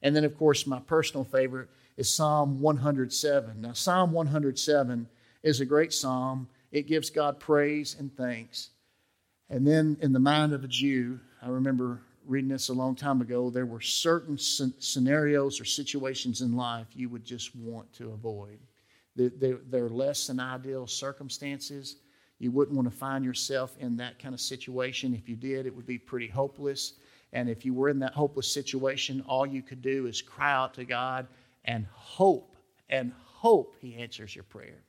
And 0.00 0.16
then, 0.16 0.24
of 0.24 0.36
course, 0.38 0.66
my 0.66 0.80
personal 0.80 1.24
favorite 1.24 1.68
is 1.96 2.12
Psalm 2.12 2.60
107. 2.60 3.60
Now, 3.60 3.72
Psalm 3.72 4.12
107 4.12 5.08
is 5.42 5.60
a 5.60 5.66
great 5.66 5.92
psalm. 5.92 6.48
It 6.72 6.86
gives 6.86 7.10
God 7.10 7.40
praise 7.40 7.96
and 7.98 8.14
thanks. 8.16 8.70
And 9.48 9.66
then, 9.66 9.96
in 10.00 10.12
the 10.12 10.20
mind 10.20 10.52
of 10.52 10.64
a 10.64 10.68
Jew, 10.68 11.18
I 11.42 11.48
remember 11.48 12.00
reading 12.26 12.48
this 12.48 12.68
a 12.68 12.72
long 12.72 12.94
time 12.94 13.20
ago, 13.20 13.50
there 13.50 13.66
were 13.66 13.80
certain 13.80 14.38
scenarios 14.38 15.60
or 15.60 15.64
situations 15.64 16.42
in 16.42 16.56
life 16.56 16.86
you 16.94 17.08
would 17.08 17.24
just 17.24 17.56
want 17.56 17.92
to 17.94 18.12
avoid. 18.12 18.58
They're, 19.16 19.88
less 19.88 20.28
than 20.28 20.38
ideal 20.38 20.86
circumstances. 20.86 21.96
You 22.38 22.52
wouldn't 22.52 22.76
want 22.76 22.90
to 22.90 22.96
find 22.96 23.24
yourself 23.24 23.76
in 23.80 23.96
that 23.96 24.18
kind 24.18 24.34
of 24.34 24.40
situation. 24.40 25.12
If 25.12 25.28
you 25.28 25.36
did, 25.36 25.66
it 25.66 25.74
would 25.74 25.86
be 25.86 25.98
pretty 25.98 26.28
hopeless. 26.28 26.94
And 27.32 27.48
if 27.48 27.64
you 27.64 27.74
were 27.74 27.88
in 27.88 27.98
that 27.98 28.14
hopeless 28.14 28.52
situation, 28.52 29.22
all 29.26 29.46
you 29.46 29.62
could 29.62 29.82
do 29.82 30.06
is 30.06 30.22
cry 30.22 30.52
out 30.52 30.74
to 30.74 30.84
God 30.84 31.26
and 31.64 31.86
hope, 31.90 32.56
and 32.88 33.12
hope 33.24 33.74
He 33.80 33.96
answers 33.96 34.34
your 34.34 34.44
prayer. 34.44 34.82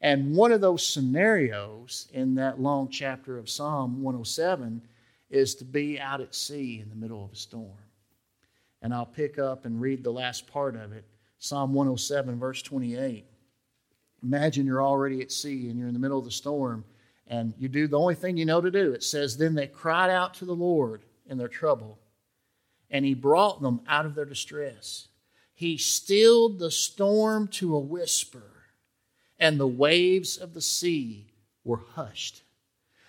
And 0.00 0.34
one 0.36 0.52
of 0.52 0.60
those 0.60 0.86
scenarios 0.86 2.08
in 2.12 2.34
that 2.34 2.60
long 2.60 2.88
chapter 2.88 3.38
of 3.38 3.48
Psalm 3.48 4.02
107 4.02 4.82
is 5.30 5.54
to 5.56 5.64
be 5.64 5.98
out 5.98 6.20
at 6.20 6.34
sea 6.34 6.80
in 6.82 6.90
the 6.90 6.94
middle 6.94 7.24
of 7.24 7.32
a 7.32 7.36
storm. 7.36 7.78
And 8.82 8.92
I'll 8.92 9.06
pick 9.06 9.38
up 9.38 9.64
and 9.64 9.80
read 9.80 10.04
the 10.04 10.12
last 10.12 10.46
part 10.46 10.76
of 10.76 10.92
it 10.92 11.04
Psalm 11.38 11.74
107, 11.74 12.38
verse 12.38 12.62
28. 12.62 13.26
Imagine 14.22 14.66
you're 14.66 14.82
already 14.82 15.20
at 15.20 15.30
sea 15.30 15.68
and 15.68 15.78
you're 15.78 15.88
in 15.88 15.94
the 15.94 16.00
middle 16.00 16.18
of 16.18 16.24
the 16.24 16.30
storm, 16.30 16.84
and 17.26 17.52
you 17.58 17.68
do 17.68 17.86
the 17.86 17.98
only 17.98 18.14
thing 18.14 18.36
you 18.36 18.46
know 18.46 18.60
to 18.60 18.70
do. 18.70 18.92
It 18.92 19.02
says, 19.02 19.36
Then 19.36 19.54
they 19.54 19.66
cried 19.66 20.10
out 20.10 20.34
to 20.34 20.46
the 20.46 20.54
Lord 20.54 21.02
in 21.26 21.36
their 21.36 21.48
trouble, 21.48 21.98
and 22.90 23.04
He 23.04 23.14
brought 23.14 23.60
them 23.60 23.80
out 23.86 24.06
of 24.06 24.14
their 24.14 24.24
distress. 24.24 25.08
He 25.64 25.78
stilled 25.78 26.58
the 26.58 26.70
storm 26.70 27.48
to 27.52 27.74
a 27.74 27.80
whisper, 27.80 28.66
and 29.38 29.58
the 29.58 29.66
waves 29.66 30.36
of 30.36 30.52
the 30.52 30.60
sea 30.60 31.32
were 31.64 31.80
hushed. 31.94 32.42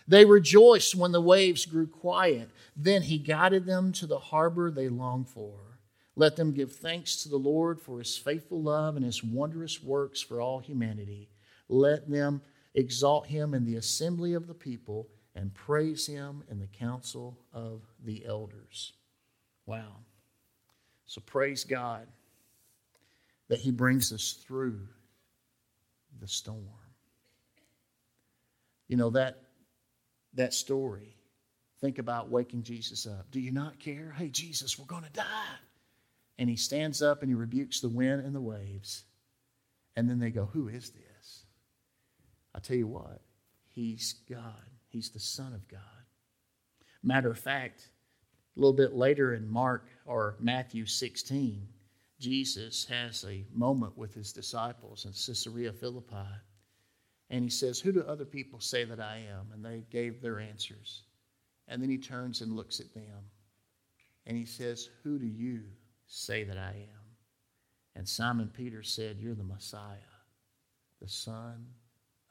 They 0.08 0.24
rejoiced 0.24 0.96
when 0.96 1.12
the 1.12 1.20
waves 1.20 1.66
grew 1.66 1.86
quiet. 1.86 2.50
Then 2.74 3.02
he 3.02 3.18
guided 3.18 3.66
them 3.66 3.92
to 3.92 4.08
the 4.08 4.20
harbor 4.20 4.72
they 4.72 4.88
longed 4.88 5.28
for. 5.28 5.82
Let 6.16 6.38
them 6.38 6.54
give 6.54 6.72
thanks 6.72 7.22
to 7.24 7.30
the 7.30 7.36
Lord 7.36 7.82
for 7.82 8.00
his 8.00 8.18
faithful 8.18 8.62
love 8.62 8.96
and 8.96 9.04
his 9.04 9.22
wondrous 9.22 9.84
works 9.84 10.22
for 10.22 10.40
all 10.40 10.60
humanity. 10.60 11.28
Let 11.68 12.10
them 12.10 12.42
exalt 12.74 13.28
him 13.28 13.54
in 13.54 13.66
the 13.66 13.76
assembly 13.76 14.34
of 14.34 14.48
the 14.48 14.54
people 14.54 15.10
and 15.36 15.54
praise 15.54 16.08
him 16.08 16.46
in 16.50 16.62
the 16.62 16.68
council 16.68 17.38
of 17.52 17.82
the 18.02 18.26
elders. 18.26 18.94
Wow. 19.66 19.98
So 21.06 21.20
praise 21.20 21.66
God 21.66 22.08
that 23.48 23.60
he 23.60 23.72
brings 23.72 24.12
us 24.12 24.34
through 24.46 24.80
the 26.20 26.28
storm. 26.28 26.64
You 28.88 28.98
know, 28.98 29.12
that 29.12 29.42
that 30.36 30.54
story, 30.54 31.16
think 31.82 31.98
about 31.98 32.30
waking 32.30 32.64
Jesus 32.64 33.08
up. 33.08 33.32
Do 33.32 33.40
you 33.40 33.52
not 33.52 33.80
care? 33.80 34.14
Hey, 34.18 34.30
Jesus, 34.30 34.78
we're 34.78 34.86
going 34.86 35.04
to 35.04 35.10
die. 35.12 35.56
And 36.38 36.50
he 36.50 36.58
stands 36.58 37.02
up 37.02 37.22
and 37.22 37.30
he 37.30 37.36
rebukes 37.36 37.80
the 37.80 37.90
wind 37.90 38.26
and 38.26 38.36
the 38.36 38.42
waves. 38.42 39.06
And 39.96 40.10
then 40.10 40.20
they 40.20 40.30
go, 40.30 40.46
Who 40.46 40.68
is 40.68 40.92
this? 40.92 41.46
I 42.54 42.60
tell 42.60 42.78
you 42.78 42.88
what, 42.88 43.22
he's 43.68 44.16
God. 44.30 44.70
He's 44.88 45.10
the 45.10 45.20
Son 45.20 45.54
of 45.54 45.68
God. 45.68 45.82
Matter 47.04 47.30
of 47.30 47.38
fact, 47.38 47.90
a 48.56 48.60
little 48.60 48.74
bit 48.74 48.94
later 48.94 49.34
in 49.34 49.50
Mark 49.50 49.88
or 50.06 50.38
Matthew 50.40 50.86
16, 50.86 51.68
Jesus 52.20 52.86
has 52.86 53.26
a 53.26 53.46
moment 53.54 53.98
with 53.98 54.14
his 54.14 54.32
disciples 54.32 55.06
in 55.06 55.12
Caesarea 55.12 55.74
Philippi. 55.74 56.28
And 57.30 57.44
he 57.44 57.50
says, 57.50 57.80
Who 57.80 57.92
do 57.92 58.02
other 58.02 58.26
people 58.26 58.60
say 58.60 58.86
that 58.86 59.00
I 59.00 59.24
am? 59.30 59.48
And 59.54 59.66
they 59.66 59.84
gave 59.90 60.22
their 60.22 60.40
answers. 60.40 61.04
And 61.68 61.82
then 61.82 61.90
he 61.90 61.98
turns 61.98 62.42
and 62.42 62.56
looks 62.56 62.80
at 62.80 62.94
them. 62.94 63.30
And 64.26 64.38
he 64.38 64.46
says, 64.46 64.90
Who 65.04 65.20
do 65.20 65.26
you 65.26 65.64
say 66.08 66.44
that 66.44 66.58
I 66.58 66.72
am? 66.72 67.06
And 67.96 68.08
Simon 68.08 68.50
Peter 68.56 68.84
said, 68.84 69.18
You're 69.20 69.36
the 69.36 69.44
Messiah, 69.44 69.98
the 71.02 71.10
Son 71.10 71.66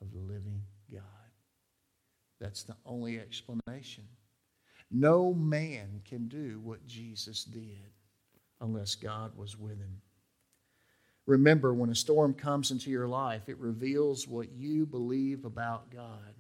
of 0.01 0.13
the 0.13 0.19
living 0.19 0.63
God. 0.93 1.03
That's 2.41 2.63
the 2.63 2.77
only 2.87 3.19
explanation. 3.19 4.05
No 4.91 5.35
man 5.35 6.03
can 6.05 6.29
do 6.29 6.61
what 6.63 6.87
Jesus 6.87 7.45
did 7.45 7.93
unless 8.65 8.97
God 8.97 9.37
was 9.37 9.57
with 9.57 9.79
him. 9.79 10.01
Remember, 11.27 11.73
when 11.73 11.91
a 11.91 11.95
storm 11.95 12.35
comes 12.35 12.71
into 12.71 12.91
your 12.91 13.07
life, 13.07 13.49
it 13.49 13.59
reveals 13.59 14.29
what 14.29 14.53
you 14.53 14.85
believe 14.85 15.45
about 15.45 15.91
God. 15.91 16.35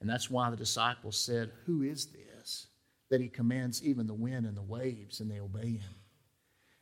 And 0.00 0.08
that's 0.08 0.30
why 0.30 0.50
the 0.50 0.56
disciples 0.56 1.18
said, 1.18 1.50
Who 1.66 1.82
is 1.82 2.06
this? 2.06 2.68
That 3.10 3.20
he 3.20 3.28
commands 3.28 3.82
even 3.82 4.06
the 4.06 4.14
wind 4.14 4.46
and 4.46 4.56
the 4.56 4.62
waves, 4.62 5.20
and 5.20 5.30
they 5.30 5.40
obey 5.40 5.72
him. 5.72 5.94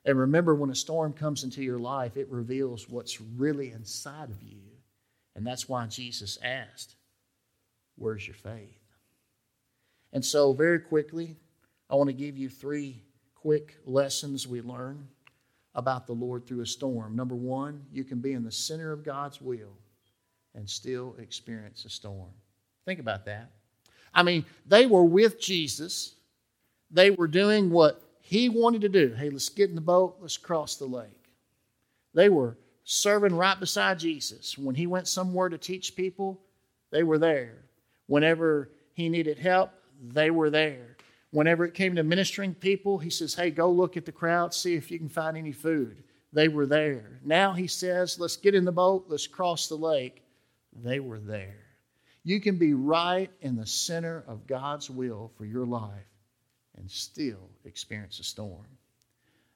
And 0.05 0.19
remember, 0.19 0.55
when 0.55 0.71
a 0.71 0.75
storm 0.75 1.13
comes 1.13 1.45
into 1.45 1.63
your 1.63 1.79
life, 1.79 2.17
it 2.17 2.31
reveals 2.31 2.89
what's 2.89 3.21
really 3.21 3.71
inside 3.71 4.31
of 4.31 4.43
you. 4.43 4.63
And 5.35 5.47
that's 5.47 5.69
why 5.69 5.87
Jesus 5.87 6.39
asked, 6.43 6.97
Where's 7.97 8.27
your 8.27 8.35
faith? 8.35 8.79
And 10.13 10.25
so, 10.25 10.53
very 10.53 10.81
quickly, 10.81 11.37
I 11.89 11.95
want 11.97 12.09
to 12.09 12.15
give 12.15 12.37
you 12.37 12.49
three 12.49 13.03
quick 13.43 13.77
lessons 13.85 14.47
we 14.47 14.61
learn 14.61 15.05
about 15.75 16.07
the 16.07 16.13
Lord 16.13 16.47
through 16.47 16.61
a 16.61 16.67
storm. 16.67 17.17
Number 17.17 17.35
one, 17.35 17.83
you 17.93 18.05
can 18.05 18.21
be 18.21 18.35
in 18.35 18.45
the 18.45 18.53
center 18.53 18.93
of 18.93 19.03
God's 19.03 19.41
will 19.41 19.77
and 20.55 20.69
still 20.69 21.17
experience 21.19 21.85
a 21.85 21.91
storm. 21.91 22.31
Think 22.85 23.01
about 23.01 23.25
that. 23.25 23.51
I 24.15 24.23
mean, 24.23 24.45
they 24.67 24.87
were 24.87 25.03
with 25.03 25.41
Jesus, 25.41 26.15
they 26.91 27.11
were 27.11 27.27
doing 27.27 27.69
what 27.71 28.01
he 28.21 28.49
wanted 28.49 28.83
to 28.83 28.89
do. 28.89 29.13
Hey, 29.13 29.29
let's 29.29 29.49
get 29.49 29.71
in 29.71 29.75
the 29.75 29.81
boat, 29.81 30.19
let's 30.21 30.37
cross 30.37 30.77
the 30.77 30.87
lake. 30.87 31.33
They 32.15 32.29
were 32.29 32.57
serving 32.85 33.35
right 33.35 33.59
beside 33.59 33.99
Jesus. 33.99 34.57
When 34.57 34.77
he 34.77 34.87
went 34.87 35.09
somewhere 35.09 35.49
to 35.49 35.59
teach 35.59 35.97
people, 35.97 36.41
they 36.93 37.03
were 37.03 37.19
there. 37.19 37.65
Whenever 38.07 38.71
he 38.93 39.09
needed 39.09 39.39
help, 39.39 39.73
they 40.01 40.31
were 40.31 40.51
there. 40.51 40.97
Whenever 41.33 41.65
it 41.65 41.75
came 41.75 41.97
to 41.97 42.03
ministering 42.03 42.55
people, 42.55 42.99
he 42.99 43.11
says, 43.11 43.35
Hey, 43.35 43.51
go 43.51 43.71
look 43.71 43.97
at 43.97 44.05
the 44.05 44.13
crowd, 44.13 44.55
see 44.55 44.75
if 44.75 44.91
you 44.91 44.99
can 44.99 45.09
find 45.09 45.37
any 45.37 45.53
food. 45.53 46.05
They 46.33 46.49
were 46.49 46.67
there. 46.67 47.21
Now 47.25 47.53
he 47.53 47.67
says, 47.67 48.19
Let's 48.19 48.37
get 48.37 48.55
in 48.55 48.65
the 48.65 48.73
boat, 48.73 49.07
let's 49.09 49.27
cross 49.27 49.67
the 49.67 49.75
lake. 49.75 50.23
They 50.85 51.01
were 51.01 51.19
there. 51.19 51.57
You 52.25 52.41
can 52.41 52.57
be 52.57 52.75
right 52.75 53.31
in 53.41 53.57
the 53.57 53.67
center 53.67 54.25
of 54.29 54.47
God's 54.47 54.89
will 54.89 55.33
for 55.37 55.45
your 55.45 55.67
life 55.67 56.07
and 56.77 56.91
still 56.91 57.51
experience 57.65 58.21
a 58.21 58.25
storm. 58.25 58.67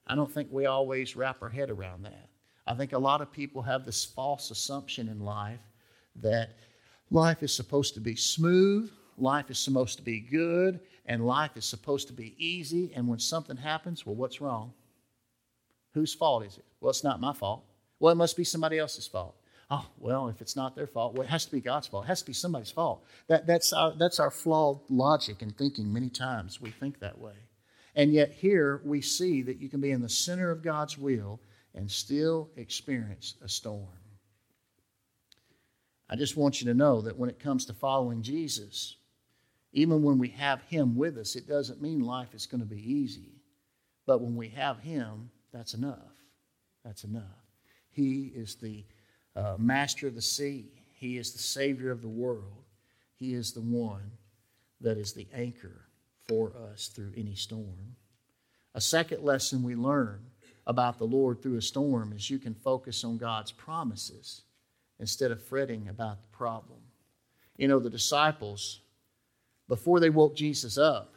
I 0.05 0.15
don't 0.15 0.31
think 0.31 0.49
we 0.51 0.65
always 0.65 1.15
wrap 1.15 1.41
our 1.41 1.49
head 1.49 1.69
around 1.69 2.03
that. 2.03 2.29
I 2.65 2.73
think 2.73 2.93
a 2.93 2.97
lot 2.97 3.21
of 3.21 3.31
people 3.31 3.61
have 3.61 3.85
this 3.85 4.03
false 4.03 4.51
assumption 4.51 5.07
in 5.09 5.19
life 5.19 5.61
that 6.17 6.55
life 7.11 7.43
is 7.43 7.53
supposed 7.53 7.93
to 7.93 8.01
be 8.01 8.15
smooth, 8.15 8.91
life 9.17 9.49
is 9.49 9.57
supposed 9.57 9.97
to 9.97 10.03
be 10.03 10.19
good, 10.19 10.79
and 11.05 11.25
life 11.25 11.55
is 11.55 11.65
supposed 11.65 12.07
to 12.07 12.13
be 12.13 12.35
easy. 12.37 12.91
And 12.95 13.07
when 13.07 13.19
something 13.19 13.57
happens, 13.57 14.05
well, 14.05 14.15
what's 14.15 14.41
wrong? 14.41 14.73
Whose 15.93 16.13
fault 16.13 16.45
is 16.45 16.57
it? 16.57 16.65
Well, 16.79 16.89
it's 16.89 17.03
not 17.03 17.19
my 17.19 17.33
fault. 17.33 17.63
Well, 17.99 18.11
it 18.11 18.17
must 18.17 18.37
be 18.37 18.43
somebody 18.43 18.77
else's 18.77 19.07
fault. 19.07 19.35
Oh, 19.69 19.85
well, 19.97 20.29
if 20.29 20.41
it's 20.41 20.55
not 20.55 20.75
their 20.75 20.87
fault, 20.87 21.13
well, 21.13 21.23
it 21.23 21.29
has 21.29 21.45
to 21.45 21.51
be 21.51 21.59
God's 21.59 21.87
fault. 21.87 22.05
It 22.05 22.07
has 22.07 22.21
to 22.21 22.27
be 22.27 22.33
somebody's 22.33 22.71
fault. 22.71 23.03
That, 23.27 23.45
that's, 23.47 23.73
our, 23.73 23.93
that's 23.97 24.19
our 24.19 24.31
flawed 24.31 24.79
logic 24.89 25.41
and 25.41 25.57
thinking 25.57 25.91
many 25.91 26.09
times. 26.09 26.61
We 26.61 26.71
think 26.71 26.99
that 26.99 27.19
way. 27.19 27.33
And 27.95 28.13
yet, 28.13 28.31
here 28.31 28.81
we 28.85 29.01
see 29.01 29.41
that 29.41 29.59
you 29.59 29.67
can 29.67 29.81
be 29.81 29.91
in 29.91 30.01
the 30.01 30.07
center 30.07 30.51
of 30.51 30.61
God's 30.61 30.97
will 30.97 31.41
and 31.73 31.89
still 31.89 32.49
experience 32.55 33.35
a 33.43 33.49
storm. 33.49 33.87
I 36.09 36.15
just 36.15 36.37
want 36.37 36.61
you 36.61 36.67
to 36.67 36.73
know 36.73 37.01
that 37.01 37.17
when 37.17 37.29
it 37.29 37.39
comes 37.39 37.65
to 37.65 37.73
following 37.73 38.21
Jesus, 38.21 38.95
even 39.77 40.01
when 40.01 40.17
we 40.17 40.29
have 40.29 40.63
Him 40.63 40.95
with 40.95 41.19
us, 41.19 41.35
it 41.35 41.47
doesn't 41.47 41.83
mean 41.83 41.99
life 41.99 42.33
is 42.33 42.47
going 42.47 42.61
to 42.61 42.65
be 42.65 42.81
easy. 42.81 43.29
But 44.07 44.21
when 44.21 44.35
we 44.35 44.49
have 44.49 44.79
Him, 44.79 45.29
that's 45.53 45.75
enough. 45.75 46.15
That's 46.83 47.03
enough. 47.03 47.45
He 47.91 48.31
is 48.35 48.55
the 48.55 48.85
uh, 49.35 49.53
master 49.59 50.07
of 50.07 50.15
the 50.15 50.21
sea, 50.21 50.71
He 50.95 51.19
is 51.19 51.31
the 51.31 51.37
Savior 51.37 51.91
of 51.91 52.01
the 52.01 52.07
world. 52.07 52.63
He 53.13 53.35
is 53.35 53.51
the 53.51 53.61
one 53.61 54.09
that 54.81 54.97
is 54.97 55.13
the 55.13 55.27
anchor 55.31 55.85
for 56.27 56.53
us 56.71 56.87
through 56.87 57.13
any 57.15 57.35
storm. 57.35 57.95
A 58.73 58.81
second 58.81 59.23
lesson 59.23 59.61
we 59.61 59.75
learn 59.75 60.21
about 60.65 60.97
the 60.97 61.05
Lord 61.05 61.43
through 61.43 61.57
a 61.57 61.61
storm 61.61 62.13
is 62.13 62.31
you 62.31 62.39
can 62.39 62.55
focus 62.55 63.03
on 63.03 63.19
God's 63.19 63.51
promises 63.51 64.41
instead 64.99 65.29
of 65.29 65.43
fretting 65.43 65.87
about 65.87 66.23
the 66.23 66.35
problem. 66.35 66.79
You 67.57 67.67
know, 67.67 67.77
the 67.77 67.91
disciples, 67.91 68.81
before 69.67 69.99
they 69.99 70.09
woke 70.09 70.35
Jesus 70.35 70.77
up, 70.77 71.13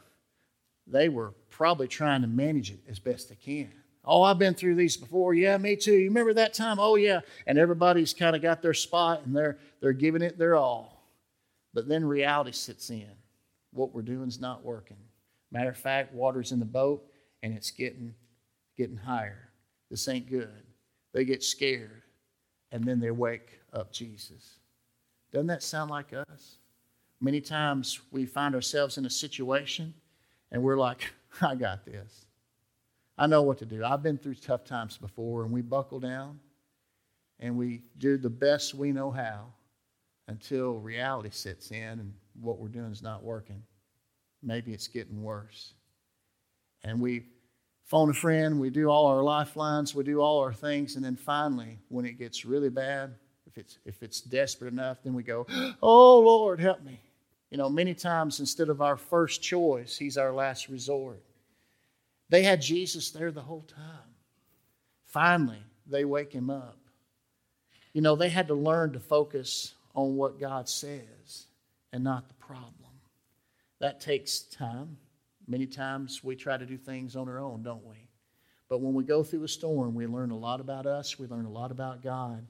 they 0.87 1.09
were 1.09 1.33
probably 1.49 1.89
trying 1.89 2.23
to 2.23 2.27
manage 2.27 2.71
it 2.71 2.81
as 2.89 2.99
best 2.99 3.29
they 3.29 3.37
can. 3.37 3.71
Oh, 4.05 4.23
I've 4.23 4.39
been 4.39 4.55
through 4.55 4.77
these 4.77 4.97
before. 4.97 5.35
Yeah, 5.35 5.57
me 5.59 5.77
too. 5.77 5.93
You 5.93 6.09
remember 6.09 6.35
that 6.35 6.55
time? 6.55 6.79
Oh, 6.79 6.97
yeah. 6.97 7.21
And 7.47 7.59
everybody's 7.59 8.15
kind 8.15 8.35
of 8.35 8.43
got 8.43 8.63
their 8.63 8.75
spot 8.75 9.23
and 9.25 9.37
they're, 9.37 9.59
they're 9.81 9.93
giving 9.93 10.23
it 10.23 10.39
their 10.39 10.57
all. 10.57 11.05
But 11.75 11.87
then 11.87 12.05
reality 12.05 12.53
sits 12.53 12.91
in. 12.91 13.11
What 13.73 13.95
we're 13.95 14.03
doing 14.03 14.29
is 14.29 14.41
not 14.41 14.65
working. 14.65 14.97
Matter 15.53 15.71
of 15.71 15.77
fact, 15.77 16.15
water's 16.15 16.51
in 16.51 16.59
the 16.59 16.65
boat 16.65 17.05
and 17.43 17.55
it's 17.55 17.71
getting, 17.71 18.15
getting 18.77 18.97
higher. 18.97 19.51
This 19.91 20.09
ain't 20.09 20.31
good. 20.31 20.65
They 21.13 21.25
get 21.25 21.43
scared 21.43 22.03
and 22.73 22.85
then 22.85 23.01
they 23.01 23.11
wake 23.11 23.61
up 23.73 23.93
Jesus. 23.93 24.57
Doesn't 25.31 25.49
that 25.49 25.63
sound 25.63 25.91
like 25.91 26.13
us? 26.13 26.57
Many 27.21 27.41
times 27.41 28.01
we 28.11 28.25
find 28.27 28.55
ourselves 28.55 28.97
in 28.99 29.05
a 29.05 29.11
situation 29.11 29.95
and 30.51 30.63
we're 30.63 30.79
like, 30.79 31.13
I 31.43 31.55
got 31.55 31.85
this. 31.85 32.27
I 33.19 33.27
know 33.27 33.43
what 33.43 33.59
to 33.59 33.67
do. 33.67 33.85
I've 33.85 34.03
been 34.03 34.17
through 34.17 34.37
tough 34.37 34.65
times 34.65 34.97
before, 34.97 35.45
and 35.45 35.53
we 35.53 35.61
buckle 35.61 36.01
down 36.01 36.41
and 37.39 37.57
we 37.57 37.83
do 37.99 38.17
the 38.17 38.31
best 38.31 38.75
we 38.75 38.93
know 38.93 39.11
how 39.11 39.47
until 40.29 40.75
reality 40.75 41.31
sets 41.31 41.71
in 41.71 41.99
and 41.99 42.15
what 42.41 42.59
we're 42.59 42.69
doing 42.69 42.93
is 42.93 43.03
not 43.03 43.23
working. 43.23 43.63
Maybe 44.43 44.73
it's 44.73 44.89
getting 44.89 45.23
worse. 45.23 45.75
And 46.83 47.01
we 47.01 47.25
phone 47.85 48.09
a 48.09 48.15
friend, 48.15 48.59
we 48.59 48.71
do 48.71 48.89
all 48.89 49.07
our 49.07 49.23
lifelines, 49.23 49.95
we 49.95 50.05
do 50.05 50.21
all 50.21 50.39
our 50.39 50.53
things, 50.53 50.97
and 50.97 51.05
then 51.05 51.17
finally, 51.17 51.79
when 51.89 52.07
it 52.07 52.19
gets 52.19 52.45
really 52.45 52.71
bad, 52.71 53.15
if 53.47 53.59
it's 53.59 53.79
if 53.85 54.03
it's 54.03 54.21
desperate 54.21 54.73
enough, 54.73 55.03
then 55.03 55.13
we 55.13 55.25
go, 55.25 55.47
"Oh 55.83 56.21
Lord, 56.21 56.61
help 56.61 56.83
me." 56.83 57.01
You 57.51 57.59
know, 57.59 57.69
many 57.69 57.95
times 57.95 58.41
instead 58.41 58.69
of 58.69 58.81
our 58.81 58.97
first 58.97 59.43
choice, 59.43 59.99
He's 59.99 60.17
our 60.17 60.33
last 60.33 60.69
resort. 60.69 61.23
They 62.29 62.45
had 62.45 62.63
Jesus 62.63 63.11
there 63.11 63.33
the 63.33 63.41
whole 63.41 63.63
time. 63.63 64.15
Finally, 65.05 65.63
they 65.87 66.05
wake 66.05 66.33
him 66.33 66.49
up. 66.49 66.79
You 67.93 68.01
know, 68.01 68.15
they 68.15 68.29
had 68.29 68.47
to 68.49 68.55
learn 68.55 68.93
to 68.93 69.01
focus 69.01 69.75
on 69.97 70.15
what 70.15 70.39
God 70.39 70.69
says 70.69 71.47
and 71.93 72.05
not 72.05 72.29
the 72.29 72.35
problem. 72.35 72.73
That 73.81 74.01
takes 74.01 74.41
time. 74.41 74.97
Many 75.49 75.67
times 75.67 76.23
we 76.23 76.37
try 76.37 76.57
to 76.57 76.67
do 76.67 76.77
things 76.77 77.17
on 77.17 77.29
our 77.29 77.41
own, 77.41 77.65
don't 77.65 77.85
we? 77.85 77.97
But 78.69 78.81
when 78.81 78.95
we 78.95 79.03
go 79.03 79.25
through 79.25 79.43
a 79.43 79.49
storm, 79.49 79.97
we 79.97 80.07
learn 80.07 80.31
a 80.31 80.39
lot 80.39 80.61
about 80.61 80.87
us, 80.87 81.19
we 81.19 81.27
learn 81.27 81.47
a 81.47 81.51
lot 81.51 81.73
about 81.73 82.03
God. 82.03 82.47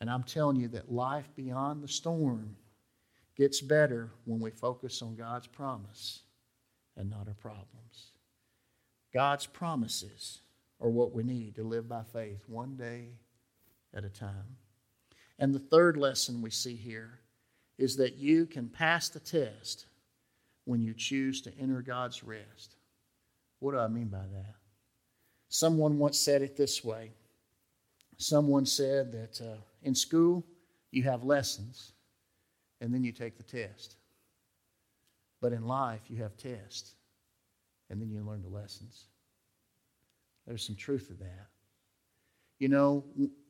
And 0.00 0.10
I'm 0.10 0.24
telling 0.24 0.56
you 0.56 0.66
that 0.68 0.90
life 0.90 1.28
beyond 1.36 1.84
the 1.84 1.88
storm 1.88 2.56
gets 3.40 3.62
better 3.62 4.10
when 4.26 4.38
we 4.38 4.50
focus 4.50 5.00
on 5.00 5.16
God's 5.16 5.46
promise 5.46 6.20
and 6.94 7.08
not 7.08 7.26
our 7.26 7.32
problems. 7.32 8.10
God's 9.14 9.46
promises 9.46 10.42
are 10.78 10.90
what 10.90 11.14
we 11.14 11.22
need 11.22 11.54
to 11.54 11.62
live 11.62 11.88
by 11.88 12.02
faith 12.12 12.44
one 12.48 12.76
day 12.76 13.14
at 13.94 14.04
a 14.04 14.10
time. 14.10 14.58
And 15.38 15.54
the 15.54 15.58
third 15.58 15.96
lesson 15.96 16.42
we 16.42 16.50
see 16.50 16.76
here 16.76 17.20
is 17.78 17.96
that 17.96 18.18
you 18.18 18.44
can 18.44 18.68
pass 18.68 19.08
the 19.08 19.20
test 19.20 19.86
when 20.66 20.82
you 20.82 20.92
choose 20.92 21.40
to 21.40 21.58
enter 21.58 21.80
God's 21.80 22.22
rest. 22.22 22.76
What 23.60 23.72
do 23.72 23.78
I 23.78 23.88
mean 23.88 24.08
by 24.08 24.18
that? 24.18 24.54
Someone 25.48 25.96
once 25.96 26.18
said 26.18 26.42
it 26.42 26.58
this 26.58 26.84
way. 26.84 27.12
Someone 28.18 28.66
said 28.66 29.12
that 29.12 29.40
uh, 29.40 29.56
in 29.82 29.94
school, 29.94 30.44
you 30.90 31.04
have 31.04 31.24
lessons 31.24 31.92
and 32.80 32.92
then 32.92 33.04
you 33.04 33.12
take 33.12 33.36
the 33.36 33.42
test. 33.42 33.96
But 35.40 35.52
in 35.52 35.66
life, 35.66 36.02
you 36.08 36.22
have 36.22 36.36
tests 36.36 36.94
and 37.88 38.00
then 38.00 38.10
you 38.10 38.22
learn 38.22 38.42
the 38.42 38.48
lessons. 38.48 39.04
There's 40.46 40.64
some 40.64 40.76
truth 40.76 41.08
to 41.08 41.14
that. 41.14 41.46
You 42.58 42.68
know, 42.68 43.04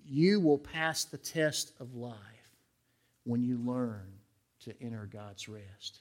you 0.06 0.40
will 0.40 0.58
pass 0.58 1.04
the 1.04 1.18
test 1.18 1.72
of 1.80 1.94
life 1.94 2.16
when 3.24 3.42
you 3.42 3.58
learn 3.58 4.06
to 4.64 4.74
enter 4.82 5.08
God's 5.10 5.48
rest. 5.48 6.00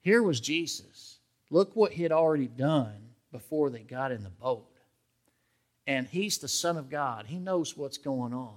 Here 0.00 0.22
was 0.22 0.40
Jesus. 0.40 1.18
Look 1.50 1.74
what 1.74 1.92
he 1.92 2.02
had 2.02 2.12
already 2.12 2.46
done 2.46 2.96
before 3.32 3.70
they 3.70 3.80
got 3.80 4.12
in 4.12 4.22
the 4.22 4.30
boat. 4.30 4.68
And 5.86 6.06
he's 6.06 6.38
the 6.38 6.48
Son 6.48 6.76
of 6.76 6.88
God, 6.88 7.26
he 7.26 7.38
knows 7.38 7.76
what's 7.76 7.98
going 7.98 8.32
on. 8.32 8.56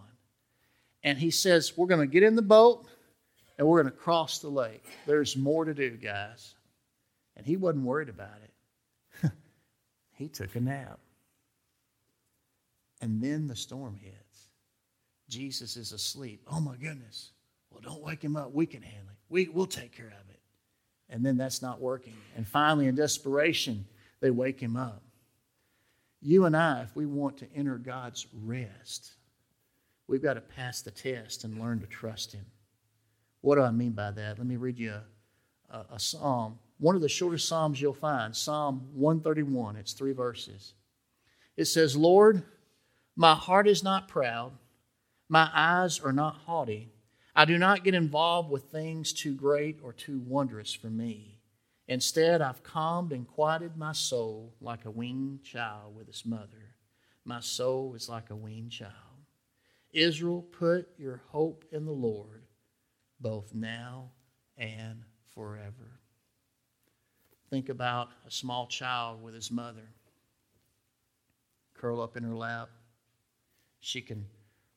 And 1.03 1.17
he 1.17 1.31
says, 1.31 1.77
We're 1.77 1.87
going 1.87 2.07
to 2.07 2.11
get 2.11 2.23
in 2.23 2.35
the 2.35 2.41
boat 2.41 2.87
and 3.57 3.67
we're 3.67 3.81
going 3.81 3.91
to 3.91 3.97
cross 3.97 4.39
the 4.39 4.49
lake. 4.49 4.85
There's 5.05 5.35
more 5.35 5.65
to 5.65 5.73
do, 5.73 5.91
guys. 5.91 6.53
And 7.35 7.45
he 7.45 7.57
wasn't 7.57 7.85
worried 7.85 8.09
about 8.09 8.37
it. 8.43 9.31
he 10.13 10.27
took 10.27 10.55
a 10.55 10.59
nap. 10.59 10.99
And 13.01 13.21
then 13.21 13.47
the 13.47 13.55
storm 13.55 13.95
hits. 13.95 14.49
Jesus 15.29 15.77
is 15.77 15.91
asleep. 15.91 16.41
Oh 16.51 16.59
my 16.59 16.75
goodness. 16.75 17.31
Well, 17.69 17.81
don't 17.81 18.01
wake 18.01 18.23
him 18.23 18.35
up. 18.35 18.53
We 18.53 18.65
can 18.65 18.81
handle 18.81 19.09
it. 19.09 19.17
We, 19.29 19.49
we'll 19.49 19.65
take 19.65 19.95
care 19.95 20.07
of 20.07 20.29
it. 20.29 20.39
And 21.09 21.25
then 21.25 21.37
that's 21.37 21.61
not 21.61 21.81
working. 21.81 22.15
And 22.35 22.47
finally, 22.47 22.87
in 22.87 22.95
desperation, 22.95 23.85
they 24.19 24.31
wake 24.31 24.59
him 24.59 24.75
up. 24.75 25.01
You 26.21 26.45
and 26.45 26.57
I, 26.57 26.81
if 26.81 26.95
we 26.95 27.05
want 27.05 27.37
to 27.37 27.47
enter 27.55 27.77
God's 27.77 28.25
rest, 28.33 29.13
we've 30.07 30.23
got 30.23 30.33
to 30.33 30.41
pass 30.41 30.81
the 30.81 30.91
test 30.91 31.43
and 31.43 31.59
learn 31.59 31.79
to 31.81 31.87
trust 31.87 32.33
him. 32.33 32.45
What 33.41 33.55
do 33.55 33.61
I 33.61 33.71
mean 33.71 33.91
by 33.91 34.11
that? 34.11 34.37
Let 34.37 34.47
me 34.47 34.55
read 34.55 34.77
you 34.77 34.93
a, 34.93 35.03
a, 35.75 35.85
a 35.93 35.99
psalm 35.99 36.59
one 36.79 36.95
of 36.95 37.01
the 37.01 37.09
shortest 37.09 37.47
Psalms 37.47 37.81
you'll 37.81 37.93
find, 37.93 38.35
Psalm 38.35 38.87
131. 38.93 39.77
It's 39.77 39.93
three 39.93 40.13
verses. 40.13 40.73
It 41.55 41.65
says, 41.65 41.97
Lord, 41.97 42.43
my 43.15 43.33
heart 43.33 43.67
is 43.67 43.83
not 43.83 44.07
proud, 44.07 44.51
my 45.27 45.49
eyes 45.53 45.99
are 45.99 46.13
not 46.13 46.35
haughty. 46.45 46.91
I 47.35 47.45
do 47.45 47.57
not 47.57 47.83
get 47.83 47.93
involved 47.93 48.49
with 48.49 48.63
things 48.63 49.13
too 49.13 49.35
great 49.35 49.79
or 49.83 49.93
too 49.93 50.19
wondrous 50.25 50.73
for 50.73 50.87
me. 50.87 51.39
Instead, 51.87 52.41
I've 52.41 52.63
calmed 52.63 53.11
and 53.11 53.27
quieted 53.27 53.77
my 53.77 53.91
soul 53.91 54.55
like 54.59 54.85
a 54.85 54.91
weaned 54.91 55.43
child 55.43 55.95
with 55.95 56.09
its 56.09 56.25
mother. 56.25 56.75
My 57.25 57.39
soul 57.39 57.93
is 57.95 58.09
like 58.09 58.31
a 58.31 58.35
weaned 58.35 58.71
child. 58.71 58.91
Israel, 59.93 60.41
put 60.41 60.89
your 60.97 61.21
hope 61.29 61.63
in 61.71 61.85
the 61.85 61.91
Lord, 61.91 62.46
both 63.19 63.53
now 63.53 64.11
and 64.57 65.03
forever. 65.33 65.99
Think 67.49 67.69
about 67.69 68.09
a 68.25 68.31
small 68.31 68.67
child 68.67 69.21
with 69.23 69.33
his 69.33 69.51
mother. 69.51 69.87
Curl 71.73 72.01
up 72.01 72.17
in 72.17 72.23
her 72.23 72.35
lap. 72.35 72.69
She 73.79 74.01
can 74.01 74.25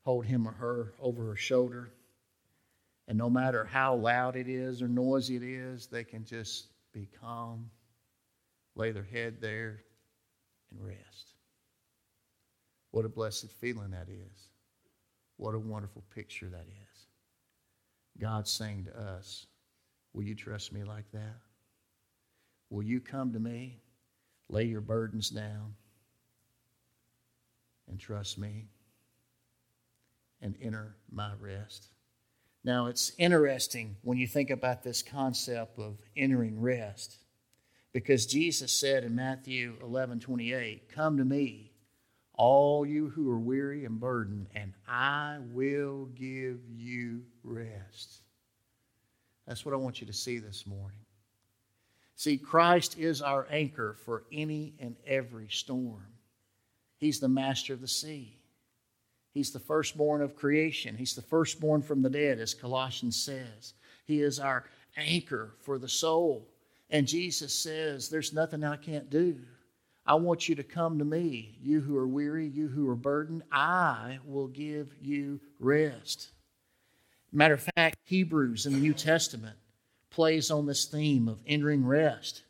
hold 0.03 0.25
him 0.25 0.47
or 0.47 0.53
her 0.53 0.93
over 1.01 1.27
her 1.27 1.37
shoulder. 1.37 1.91
And 3.09 3.19
no 3.19 3.29
matter 3.29 3.65
how 3.65 3.97
loud 3.97 4.37
it 4.37 4.49
is 4.49 4.83
or 4.83 4.89
noisy 4.89 5.37
it 5.37 5.43
is, 5.43 5.87
they 5.87 6.05
can 6.05 6.25
just 6.25 6.69
be 6.93 7.09
calm, 7.21 7.71
lay 8.77 8.93
their 8.93 9.03
head 9.03 9.41
there, 9.41 9.83
and 10.71 10.87
rest. 10.87 11.35
What 12.93 13.05
a 13.05 13.09
blessed 13.09 13.51
feeling 13.53 13.91
that 13.91 14.09
is. 14.09 14.49
What 15.37 15.55
a 15.55 15.59
wonderful 15.59 16.05
picture 16.15 16.49
that 16.51 16.67
is. 16.69 16.90
God's 18.21 18.51
saying 18.51 18.85
to 18.85 19.01
us, 19.01 19.47
Will 20.13 20.25
you 20.25 20.35
trust 20.35 20.73
me 20.73 20.83
like 20.83 21.11
that? 21.13 21.37
Will 22.69 22.83
you 22.83 23.01
come 23.01 23.33
to 23.33 23.41
me, 23.41 23.81
lay 24.49 24.65
your 24.65 24.81
burdens 24.81 25.31
down, 25.31 25.75
and 27.89 27.99
trust 27.99 28.39
me 28.39 28.67
and 30.43 30.57
enter 30.61 30.97
my 31.11 31.31
rest? 31.41 31.89
Now, 32.63 32.87
it's 32.87 33.13
interesting 33.19 33.97
when 34.03 34.19
you 34.19 34.27
think 34.27 34.51
about 34.51 34.83
this 34.83 35.03
concept 35.03 35.79
of 35.79 35.99
entering 36.17 36.61
rest 36.61 37.19
because 37.93 38.27
Jesus 38.27 38.73
said 38.73 39.03
in 39.05 39.15
Matthew 39.15 39.77
11 39.83 40.21
28, 40.21 40.89
Come 40.89 41.17
to 41.17 41.25
me, 41.25 41.70
all 42.41 42.87
you 42.87 43.11
who 43.11 43.31
are 43.31 43.39
weary 43.39 43.85
and 43.85 44.01
burdened, 44.01 44.47
and 44.55 44.73
I 44.89 45.37
will 45.53 46.07
give 46.15 46.57
you 46.75 47.21
rest. 47.45 48.23
That's 49.47 49.67
what 49.67 49.75
I 49.75 49.77
want 49.77 50.01
you 50.01 50.07
to 50.07 50.13
see 50.15 50.39
this 50.39 50.67
morning. 50.67 50.97
See, 52.17 52.39
Christ 52.39 52.99
is 52.99 53.21
our 53.21 53.47
anchor 53.51 53.95
for 54.07 54.25
any 54.33 54.73
and 54.81 54.97
every 55.07 55.49
storm. 55.51 56.07
He's 56.97 57.21
the 57.21 57.29
master 57.29 57.75
of 57.75 57.83
the 57.83 57.87
sea. 57.87 58.39
He's 59.33 59.51
the 59.51 59.61
firstborn 59.61 60.23
of 60.23 60.35
creation. 60.35 60.97
He's 60.97 61.15
the 61.15 61.21
firstborn 61.21 61.83
from 61.83 62.01
the 62.01 62.09
dead, 62.09 62.39
as 62.39 62.55
Colossians 62.55 63.23
says. 63.23 63.75
He 64.07 64.23
is 64.23 64.41
our 64.41 64.65
anchor 64.97 65.53
for 65.61 65.79
the 65.79 65.91
soul. 65.91 66.49
And 66.89 67.07
Jesus 67.07 67.53
says, 67.53 68.09
There's 68.09 68.33
nothing 68.33 68.65
I 68.65 68.77
can't 68.79 69.11
do. 69.11 69.41
I 70.11 70.15
want 70.15 70.49
you 70.49 70.57
to 70.57 70.65
come 70.65 70.99
to 70.99 71.05
me, 71.05 71.57
you 71.63 71.81
who 71.81 71.97
are 71.97 72.09
weary, 72.09 72.49
you 72.49 72.67
who 72.67 72.91
are 72.91 72.97
burdened. 72.97 73.45
I 73.53 74.19
will 74.25 74.49
give 74.49 74.93
you 75.01 75.39
rest. 75.61 76.31
Matter 77.31 77.55
of 77.55 77.69
fact, 77.77 77.97
Hebrews 78.07 78.67
in 78.67 78.73
the 78.73 78.81
New 78.81 78.93
Testament 78.93 79.57
plays 80.11 80.51
on 80.51 80.67
this 80.67 80.87
theme 80.87 81.29
of 81.29 81.39
entering 81.47 81.87
rest. 81.87 82.43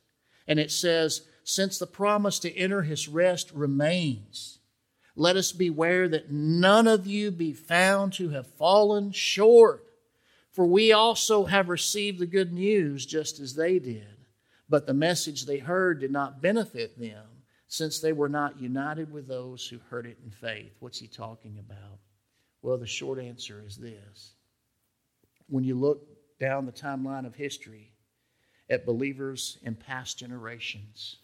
And 0.49 0.59
it 0.59 0.71
says, 0.71 1.29
Since 1.45 1.79
the 1.79 1.87
promise 1.87 2.39
to 2.39 2.57
enter 2.57 2.81
his 2.81 3.09
rest 3.09 3.53
remains, 3.53 4.61
let 5.15 5.37
us 5.37 5.53
beware 5.53 6.09
that 6.09 6.33
none 6.33 6.89
of 6.89 7.07
you 7.07 7.31
be 7.31 7.53
found 7.53 8.15
to 8.15 8.31
have 8.31 8.47
fallen 8.55 9.13
short. 9.13 9.85
For 10.51 10.65
we 10.65 10.93
also 10.93 11.45
have 11.45 11.69
received 11.69 12.21
the 12.21 12.27
good 12.27 12.55
news 12.55 13.05
just 13.05 13.39
as 13.39 13.55
they 13.55 13.79
did. 13.79 14.17
But 14.67 14.87
the 14.87 14.95
message 14.95 15.45
they 15.45 15.59
heard 15.59 16.01
did 16.01 16.11
not 16.11 16.41
benefit 16.41 16.99
them, 16.99 17.27
since 17.71 18.01
they 18.01 18.13
were 18.13 18.29
not 18.29 18.61
united 18.61 19.13
with 19.13 19.29
those 19.29 19.65
who 19.65 19.79
heard 19.89 20.05
it 20.05 20.19
in 20.25 20.31
faith. 20.31 20.73
What's 20.81 20.99
he 20.99 21.07
talking 21.07 21.57
about? 21.61 22.01
Well, 22.63 22.77
the 22.77 22.87
short 22.87 23.21
answer 23.21 23.63
is 23.65 23.77
this. 23.77 24.33
When 25.49 25.63
you 25.63 25.77
look 25.77 26.05
down 26.41 26.67
the 26.67 26.73
timeline 26.73 27.27
of 27.27 27.37
history 27.37 27.93
at 28.69 28.85
believers 28.85 29.57
in 29.63 29.77
past 29.77 30.19
generations, 30.19 31.19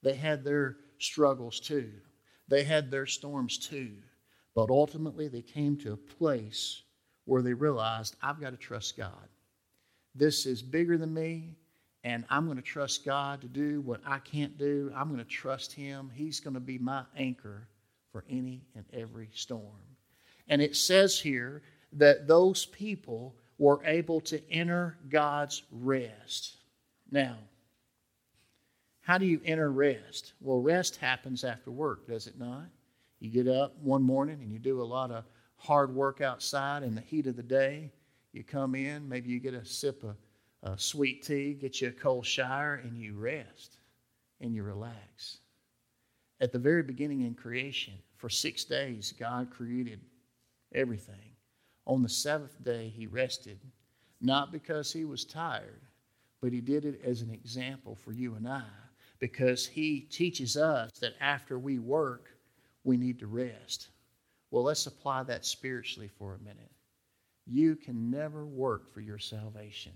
they 0.00 0.14
had 0.14 0.44
their 0.44 0.76
struggles 1.00 1.58
too. 1.58 1.90
They 2.46 2.62
had 2.62 2.88
their 2.88 3.06
storms 3.06 3.58
too. 3.58 3.94
But 4.54 4.70
ultimately, 4.70 5.26
they 5.26 5.42
came 5.42 5.76
to 5.78 5.92
a 5.92 5.96
place 6.18 6.82
where 7.24 7.42
they 7.42 7.52
realized, 7.52 8.14
I've 8.22 8.40
got 8.40 8.50
to 8.50 8.56
trust 8.56 8.96
God. 8.96 9.28
This 10.14 10.46
is 10.46 10.62
bigger 10.62 10.96
than 10.96 11.12
me, 11.12 11.56
and 12.04 12.24
I'm 12.30 12.44
going 12.44 12.56
to 12.56 12.62
trust 12.62 13.04
God 13.04 13.40
to 13.40 13.48
do 13.48 13.80
what 13.80 14.00
I 14.06 14.18
can't 14.18 14.56
do. 14.56 14.92
I'm 14.94 15.08
going 15.08 15.18
to 15.18 15.24
trust 15.24 15.72
Him. 15.72 16.10
He's 16.14 16.40
going 16.40 16.54
to 16.54 16.60
be 16.60 16.78
my 16.78 17.02
anchor 17.16 17.68
for 18.12 18.24
any 18.30 18.62
and 18.74 18.84
every 18.92 19.28
storm. 19.32 19.62
And 20.48 20.62
it 20.62 20.76
says 20.76 21.18
here 21.18 21.62
that 21.94 22.26
those 22.26 22.66
people 22.66 23.34
were 23.58 23.80
able 23.84 24.20
to 24.20 24.40
enter 24.50 24.96
God's 25.08 25.62
rest. 25.72 26.56
Now, 27.10 27.36
how 29.00 29.18
do 29.18 29.26
you 29.26 29.40
enter 29.44 29.70
rest? 29.70 30.34
Well, 30.40 30.60
rest 30.60 30.96
happens 30.96 31.42
after 31.42 31.70
work, 31.70 32.06
does 32.06 32.26
it 32.26 32.38
not? 32.38 32.66
You 33.20 33.30
get 33.30 33.48
up 33.48 33.76
one 33.82 34.02
morning 34.02 34.38
and 34.42 34.52
you 34.52 34.58
do 34.58 34.80
a 34.80 34.84
lot 34.84 35.10
of 35.10 35.24
hard 35.56 35.94
work 35.94 36.20
outside 36.20 36.82
in 36.82 36.94
the 36.94 37.00
heat 37.00 37.26
of 37.26 37.36
the 37.36 37.42
day. 37.42 37.90
You 38.32 38.44
come 38.44 38.74
in, 38.74 39.08
maybe 39.08 39.30
you 39.30 39.40
get 39.40 39.54
a 39.54 39.64
sip 39.64 40.04
of 40.04 40.14
uh, 40.62 40.76
sweet 40.76 41.22
tea, 41.22 41.54
get 41.54 41.80
you 41.80 41.88
a 41.88 41.92
cold 41.92 42.26
shower, 42.26 42.80
and 42.82 42.98
you 42.98 43.14
rest 43.14 43.78
and 44.40 44.54
you 44.54 44.62
relax. 44.62 45.38
At 46.40 46.52
the 46.52 46.58
very 46.58 46.82
beginning 46.82 47.22
in 47.22 47.34
creation, 47.34 47.94
for 48.16 48.28
six 48.28 48.64
days, 48.64 49.12
God 49.18 49.50
created 49.50 50.00
everything. 50.74 51.36
On 51.86 52.02
the 52.02 52.08
seventh 52.08 52.62
day, 52.62 52.88
He 52.88 53.06
rested, 53.06 53.58
not 54.20 54.52
because 54.52 54.92
He 54.92 55.04
was 55.04 55.24
tired, 55.24 55.82
but 56.40 56.52
He 56.52 56.60
did 56.60 56.84
it 56.84 57.00
as 57.04 57.22
an 57.22 57.30
example 57.30 57.96
for 57.96 58.12
you 58.12 58.34
and 58.34 58.48
I 58.48 58.64
because 59.18 59.66
he 59.66 60.00
teaches 60.00 60.56
us 60.56 60.90
that 61.00 61.14
after 61.20 61.58
we 61.58 61.78
work, 61.78 62.30
we 62.84 62.96
need 62.96 63.18
to 63.18 63.26
rest. 63.26 63.88
Well, 64.50 64.64
let's 64.64 64.86
apply 64.86 65.24
that 65.24 65.44
spiritually 65.44 66.08
for 66.18 66.34
a 66.34 66.38
minute. 66.38 66.70
You 67.46 67.76
can 67.76 68.10
never 68.10 68.46
work 68.46 68.92
for 68.92 69.00
your 69.00 69.18
salvation. 69.18 69.92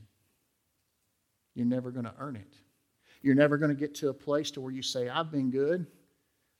You're 1.54 1.66
never 1.66 1.90
going 1.90 2.04
to 2.04 2.14
earn 2.18 2.36
it. 2.36 2.54
You're 3.22 3.34
never 3.34 3.56
going 3.56 3.70
to 3.70 3.78
get 3.78 3.94
to 3.96 4.08
a 4.08 4.14
place 4.14 4.50
to 4.52 4.60
where 4.60 4.72
you 4.72 4.82
say, 4.82 5.08
I've 5.08 5.30
been 5.30 5.50
good. 5.50 5.86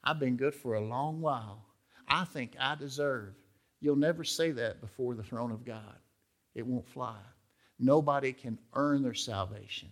I've 0.05 0.21
been 0.21 0.37
good 0.37 0.55
for 0.55 0.75
a 0.75 0.81
long 0.81 1.21
while. 1.21 1.65
I 2.09 2.25
think 2.25 2.57
I 2.59 2.75
deserve. 2.75 3.35
You'll 3.81 3.97
never 3.97 4.25
say 4.25 4.53
that 4.53 4.81
before 4.81 5.15
the 5.15 5.23
throne 5.23 5.51
of 5.51 5.65
God. 5.65 5.97
It 6.55 6.67
won't 6.67 6.89
fly. 6.89 7.17
Nobody 7.79 8.33
can 8.33 8.59
earn 8.75 9.03
their 9.03 9.15
salvation. 9.15 9.89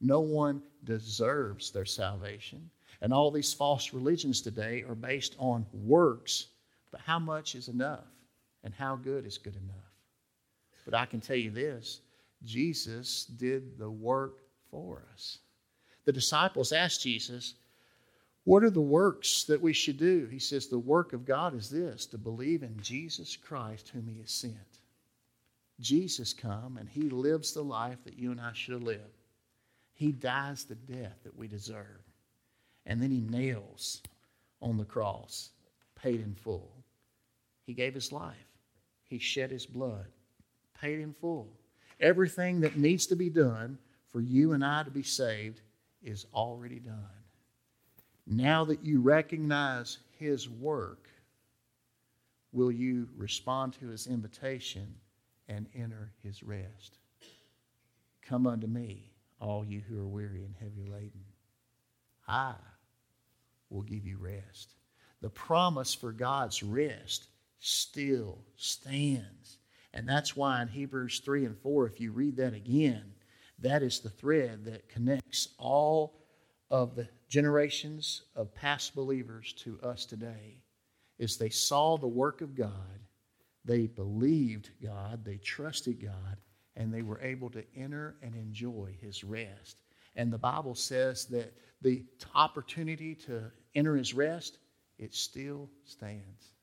No 0.00 0.20
one 0.20 0.62
deserves 0.84 1.70
their 1.70 1.84
salvation. 1.84 2.70
And 3.00 3.12
all 3.12 3.30
these 3.30 3.52
false 3.52 3.92
religions 3.92 4.40
today 4.40 4.84
are 4.88 4.94
based 4.94 5.34
on 5.38 5.66
works. 5.72 6.48
But 6.92 7.00
how 7.00 7.18
much 7.18 7.54
is 7.54 7.68
enough? 7.68 8.04
And 8.62 8.72
how 8.72 8.94
good 8.94 9.26
is 9.26 9.38
good 9.38 9.56
enough? 9.56 9.90
But 10.84 10.94
I 10.94 11.06
can 11.06 11.20
tell 11.20 11.36
you 11.36 11.50
this 11.50 12.00
Jesus 12.44 13.24
did 13.24 13.78
the 13.78 13.90
work 13.90 14.41
for 14.72 15.04
us. 15.14 15.38
The 16.04 16.12
disciples 16.12 16.72
asked 16.72 17.02
Jesus, 17.02 17.54
What 18.42 18.64
are 18.64 18.70
the 18.70 18.80
works 18.80 19.44
that 19.44 19.62
we 19.62 19.72
should 19.72 19.98
do? 19.98 20.26
He 20.26 20.40
says, 20.40 20.66
The 20.66 20.78
work 20.78 21.12
of 21.12 21.24
God 21.24 21.54
is 21.54 21.70
this 21.70 22.06
to 22.06 22.18
believe 22.18 22.64
in 22.64 22.80
Jesus 22.80 23.36
Christ, 23.36 23.90
whom 23.90 24.08
He 24.08 24.18
has 24.20 24.32
sent. 24.32 24.56
Jesus 25.78 26.34
come 26.34 26.76
and 26.76 26.88
He 26.88 27.02
lives 27.02 27.52
the 27.52 27.62
life 27.62 28.02
that 28.04 28.18
you 28.18 28.32
and 28.32 28.40
I 28.40 28.52
should 28.52 28.82
lived. 28.82 29.22
He 29.94 30.10
dies 30.10 30.64
the 30.64 30.74
death 30.74 31.16
that 31.22 31.36
we 31.36 31.46
deserve. 31.46 32.02
And 32.86 33.00
then 33.00 33.10
he 33.10 33.20
nails 33.20 34.02
on 34.60 34.76
the 34.76 34.84
cross, 34.84 35.50
paid 35.94 36.20
in 36.20 36.34
full. 36.34 36.72
He 37.66 37.74
gave 37.74 37.94
his 37.94 38.10
life, 38.10 38.34
he 39.04 39.18
shed 39.18 39.50
his 39.50 39.66
blood, 39.66 40.06
paid 40.80 40.98
in 40.98 41.12
full. 41.12 41.48
Everything 42.00 42.60
that 42.62 42.76
needs 42.76 43.06
to 43.06 43.14
be 43.14 43.30
done 43.30 43.78
for 44.12 44.20
you 44.20 44.52
and 44.52 44.64
I 44.64 44.82
to 44.82 44.90
be 44.90 45.02
saved 45.02 45.60
is 46.02 46.26
already 46.34 46.78
done. 46.78 46.96
Now 48.26 48.64
that 48.66 48.84
you 48.84 49.00
recognize 49.00 49.98
his 50.18 50.48
work, 50.48 51.08
will 52.52 52.70
you 52.70 53.08
respond 53.16 53.72
to 53.74 53.88
his 53.88 54.06
invitation 54.06 54.94
and 55.48 55.66
enter 55.74 56.12
his 56.22 56.42
rest? 56.42 56.98
Come 58.20 58.46
unto 58.46 58.66
me 58.66 59.10
all 59.40 59.64
you 59.64 59.80
who 59.88 60.00
are 60.00 60.06
weary 60.06 60.44
and 60.44 60.54
heavy 60.60 60.84
laden. 60.84 61.24
I 62.28 62.54
will 63.70 63.82
give 63.82 64.06
you 64.06 64.18
rest. 64.18 64.74
The 65.20 65.30
promise 65.30 65.94
for 65.94 66.12
God's 66.12 66.62
rest 66.62 67.26
still 67.58 68.38
stands. 68.56 69.58
And 69.94 70.08
that's 70.08 70.36
why 70.36 70.62
in 70.62 70.68
Hebrews 70.68 71.20
3 71.20 71.44
and 71.46 71.58
4, 71.58 71.86
if 71.86 72.00
you 72.00 72.12
read 72.12 72.36
that 72.36 72.54
again, 72.54 73.04
that 73.62 73.82
is 73.82 74.00
the 74.00 74.10
thread 74.10 74.64
that 74.64 74.88
connects 74.88 75.48
all 75.58 76.18
of 76.70 76.94
the 76.94 77.08
generations 77.28 78.22
of 78.34 78.54
past 78.54 78.94
believers 78.94 79.52
to 79.54 79.78
us 79.82 80.04
today. 80.04 80.58
Is 81.18 81.36
they 81.36 81.50
saw 81.50 81.96
the 81.96 82.08
work 82.08 82.40
of 82.40 82.54
God, 82.54 82.98
they 83.64 83.86
believed 83.86 84.70
God, 84.82 85.24
they 85.24 85.36
trusted 85.36 86.02
God, 86.02 86.36
and 86.74 86.92
they 86.92 87.02
were 87.02 87.20
able 87.20 87.50
to 87.50 87.64
enter 87.76 88.16
and 88.22 88.34
enjoy 88.34 88.96
his 89.00 89.22
rest. 89.22 89.76
And 90.16 90.32
the 90.32 90.38
Bible 90.38 90.74
says 90.74 91.26
that 91.26 91.52
the 91.80 92.04
opportunity 92.34 93.14
to 93.14 93.50
enter 93.74 93.96
his 93.96 94.14
rest, 94.14 94.58
it 94.98 95.14
still 95.14 95.68
stands. 95.84 96.54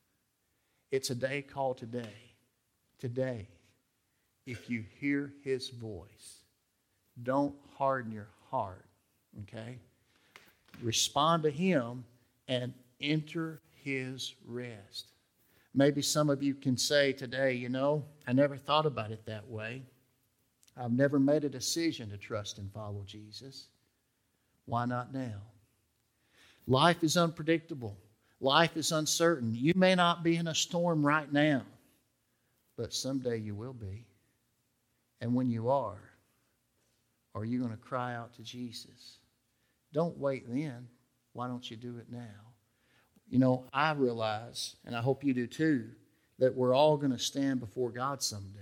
It's 0.91 1.09
a 1.09 1.15
day 1.15 1.41
called 1.41 1.77
today. 1.77 2.33
Today, 2.97 3.47
if 4.45 4.69
you 4.69 4.83
hear 4.99 5.31
his 5.43 5.69
voice, 5.69 6.43
don't 7.23 7.55
harden 7.77 8.11
your 8.11 8.27
heart, 8.49 8.85
okay? 9.43 9.77
Respond 10.81 11.43
to 11.43 11.51
him 11.51 12.03
and 12.47 12.73
enter 13.01 13.61
his 13.83 14.35
rest. 14.45 15.11
Maybe 15.73 16.01
some 16.01 16.29
of 16.29 16.41
you 16.41 16.55
can 16.55 16.77
say 16.77 17.13
today, 17.13 17.53
you 17.53 17.69
know, 17.69 18.03
I 18.27 18.33
never 18.33 18.57
thought 18.57 18.85
about 18.85 19.11
it 19.11 19.25
that 19.25 19.47
way. 19.47 19.83
I've 20.75 20.91
never 20.91 21.19
made 21.19 21.43
a 21.43 21.49
decision 21.49 22.09
to 22.09 22.17
trust 22.17 22.57
and 22.57 22.71
follow 22.71 23.03
Jesus. 23.05 23.67
Why 24.65 24.85
not 24.85 25.13
now? 25.13 25.41
Life 26.67 27.03
is 27.03 27.17
unpredictable. 27.17 27.97
Life 28.39 28.77
is 28.77 28.91
uncertain. 28.91 29.53
You 29.53 29.73
may 29.75 29.95
not 29.95 30.23
be 30.23 30.37
in 30.37 30.47
a 30.47 30.55
storm 30.55 31.05
right 31.05 31.31
now, 31.31 31.63
but 32.77 32.93
someday 32.93 33.37
you 33.37 33.55
will 33.55 33.73
be. 33.73 34.05
And 35.19 35.35
when 35.35 35.49
you 35.49 35.69
are, 35.69 35.99
are 37.35 37.45
you 37.45 37.59
going 37.59 37.71
to 37.71 37.77
cry 37.77 38.15
out 38.15 38.33
to 38.35 38.43
Jesus? 38.43 39.19
Don't 39.93 40.17
wait 40.17 40.43
then. 40.47 40.87
Why 41.33 41.47
don't 41.47 41.69
you 41.69 41.77
do 41.77 41.97
it 41.97 42.07
now? 42.11 42.53
You 43.29 43.39
know, 43.39 43.65
I 43.71 43.91
realize, 43.91 44.75
and 44.85 44.95
I 44.95 45.01
hope 45.01 45.23
you 45.23 45.33
do 45.33 45.47
too, 45.47 45.89
that 46.39 46.55
we're 46.55 46.73
all 46.73 46.97
going 46.97 47.11
to 47.11 47.19
stand 47.19 47.59
before 47.59 47.91
God 47.91 48.23
someday 48.23 48.59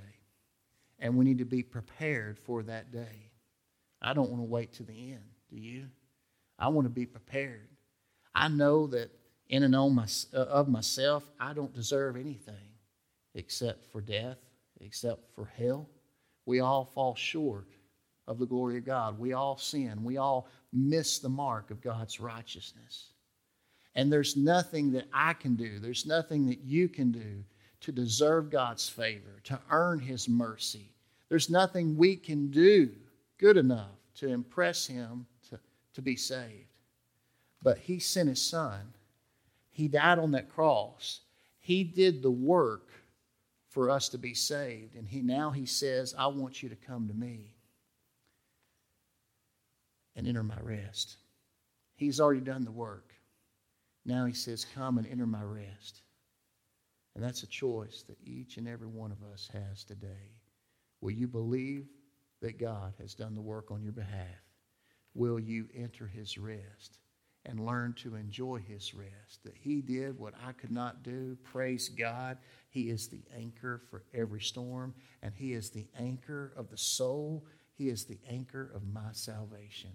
and 0.99 1.15
we 1.15 1.25
need 1.25 1.37
to 1.37 1.45
be 1.45 1.63
prepared 1.63 2.39
for 2.39 2.63
that 2.63 2.91
day. 2.91 3.31
I 4.01 4.13
don't 4.13 4.29
want 4.29 4.41
to 4.41 4.47
wait 4.47 4.73
to 4.73 4.83
the 4.83 5.11
end. 5.11 5.23
Do 5.49 5.57
you? 5.57 5.87
I 6.59 6.67
want 6.69 6.85
to 6.85 6.89
be 6.89 7.05
prepared. 7.05 7.69
I 8.33 8.47
know 8.47 8.87
that 8.87 9.11
in 9.49 9.63
and 9.63 9.75
on 9.75 9.95
my, 9.95 10.07
uh, 10.33 10.37
of 10.37 10.67
myself, 10.67 11.23
I 11.39 11.53
don't 11.53 11.73
deserve 11.73 12.15
anything 12.15 12.55
except 13.35 13.85
for 13.91 14.01
death, 14.01 14.37
except 14.81 15.21
for 15.35 15.45
hell. 15.57 15.87
We 16.45 16.59
all 16.59 16.85
fall 16.85 17.15
short 17.15 17.67
of 18.27 18.39
the 18.39 18.45
glory 18.45 18.77
of 18.77 18.85
God. 18.85 19.17
We 19.17 19.33
all 19.33 19.57
sin. 19.57 20.03
We 20.03 20.17
all 20.17 20.47
miss 20.73 21.19
the 21.19 21.29
mark 21.29 21.71
of 21.71 21.81
God's 21.81 22.19
righteousness. 22.19 23.11
And 23.95 24.11
there's 24.11 24.35
nothing 24.35 24.91
that 24.91 25.07
I 25.13 25.33
can 25.33 25.55
do, 25.55 25.79
there's 25.79 26.05
nothing 26.05 26.45
that 26.47 26.59
you 26.59 26.87
can 26.87 27.11
do 27.11 27.43
to 27.79 27.91
deserve 27.91 28.49
God's 28.49 28.87
favor, 28.87 29.41
to 29.45 29.59
earn 29.71 29.99
His 29.99 30.27
mercy. 30.27 30.93
There's 31.29 31.49
nothing 31.49 31.97
we 31.97 32.15
can 32.15 32.49
do 32.49 32.89
good 33.37 33.57
enough 33.57 33.97
to 34.15 34.27
impress 34.27 34.85
Him 34.85 35.25
to, 35.49 35.59
to 35.93 36.01
be 36.01 36.15
saved. 36.15 36.67
But 37.63 37.77
He 37.77 37.99
sent 37.99 38.29
His 38.29 38.41
Son, 38.41 38.93
He 39.71 39.87
died 39.87 40.19
on 40.19 40.31
that 40.31 40.49
cross, 40.49 41.21
He 41.59 41.83
did 41.83 42.21
the 42.21 42.31
work 42.31 42.89
for 43.69 43.89
us 43.89 44.09
to 44.09 44.17
be 44.17 44.33
saved. 44.33 44.95
And 44.95 45.07
he, 45.07 45.21
now 45.21 45.51
He 45.51 45.65
says, 45.65 46.15
I 46.17 46.27
want 46.27 46.63
you 46.63 46.69
to 46.69 46.75
come 46.75 47.07
to 47.07 47.13
me 47.13 47.56
and 50.17 50.27
enter 50.27 50.43
my 50.43 50.59
rest. 50.61 51.15
He's 51.95 52.19
already 52.19 52.41
done 52.41 52.65
the 52.65 52.71
work. 52.71 53.13
Now 54.05 54.25
he 54.25 54.33
says, 54.33 54.65
Come 54.75 54.97
and 54.97 55.07
enter 55.07 55.27
my 55.27 55.43
rest. 55.43 56.01
And 57.15 57.23
that's 57.23 57.43
a 57.43 57.47
choice 57.47 58.03
that 58.07 58.17
each 58.23 58.57
and 58.57 58.67
every 58.67 58.87
one 58.87 59.11
of 59.11 59.23
us 59.31 59.49
has 59.53 59.83
today. 59.83 60.35
Will 61.01 61.11
you 61.11 61.27
believe 61.27 61.87
that 62.41 62.59
God 62.59 62.93
has 62.99 63.15
done 63.15 63.35
the 63.35 63.41
work 63.41 63.71
on 63.71 63.83
your 63.83 63.93
behalf? 63.93 64.43
Will 65.13 65.39
you 65.39 65.67
enter 65.75 66.05
his 66.07 66.37
rest 66.37 66.99
and 67.45 67.65
learn 67.65 67.93
to 67.93 68.15
enjoy 68.15 68.59
his 68.59 68.93
rest? 68.93 69.43
That 69.43 69.57
he 69.57 69.81
did 69.81 70.19
what 70.19 70.35
I 70.45 70.51
could 70.51 70.71
not 70.71 71.01
do. 71.01 71.37
Praise 71.43 71.89
God. 71.89 72.37
He 72.69 72.89
is 72.91 73.07
the 73.07 73.23
anchor 73.35 73.81
for 73.89 74.03
every 74.13 74.41
storm, 74.41 74.93
and 75.23 75.33
he 75.35 75.53
is 75.53 75.71
the 75.71 75.87
anchor 75.99 76.53
of 76.55 76.69
the 76.69 76.77
soul. 76.77 77.45
He 77.73 77.89
is 77.89 78.05
the 78.05 78.19
anchor 78.29 78.71
of 78.75 78.87
my 78.87 79.09
salvation. 79.13 79.91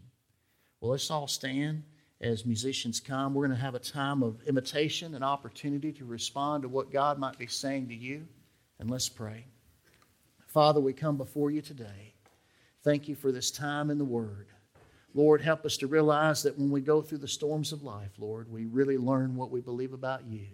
Well, 0.82 0.90
let's 0.90 1.12
all 1.12 1.28
stand 1.28 1.84
as 2.20 2.44
musicians 2.44 2.98
come. 2.98 3.34
We're 3.34 3.46
going 3.46 3.56
to 3.56 3.64
have 3.64 3.76
a 3.76 3.78
time 3.78 4.20
of 4.24 4.42
imitation, 4.48 5.14
an 5.14 5.22
opportunity 5.22 5.92
to 5.92 6.04
respond 6.04 6.64
to 6.64 6.68
what 6.68 6.90
God 6.90 7.20
might 7.20 7.38
be 7.38 7.46
saying 7.46 7.86
to 7.86 7.94
you. 7.94 8.26
And 8.80 8.90
let's 8.90 9.08
pray. 9.08 9.44
Father, 10.48 10.80
we 10.80 10.92
come 10.92 11.16
before 11.16 11.52
you 11.52 11.62
today. 11.62 12.14
Thank 12.82 13.06
you 13.06 13.14
for 13.14 13.30
this 13.30 13.52
time 13.52 13.90
in 13.90 13.98
the 13.98 14.04
Word. 14.04 14.48
Lord, 15.14 15.40
help 15.40 15.64
us 15.64 15.76
to 15.76 15.86
realize 15.86 16.42
that 16.42 16.58
when 16.58 16.72
we 16.72 16.80
go 16.80 17.00
through 17.00 17.18
the 17.18 17.28
storms 17.28 17.70
of 17.70 17.84
life, 17.84 18.10
Lord, 18.18 18.50
we 18.50 18.64
really 18.64 18.98
learn 18.98 19.36
what 19.36 19.52
we 19.52 19.60
believe 19.60 19.92
about 19.92 20.26
you 20.26 20.48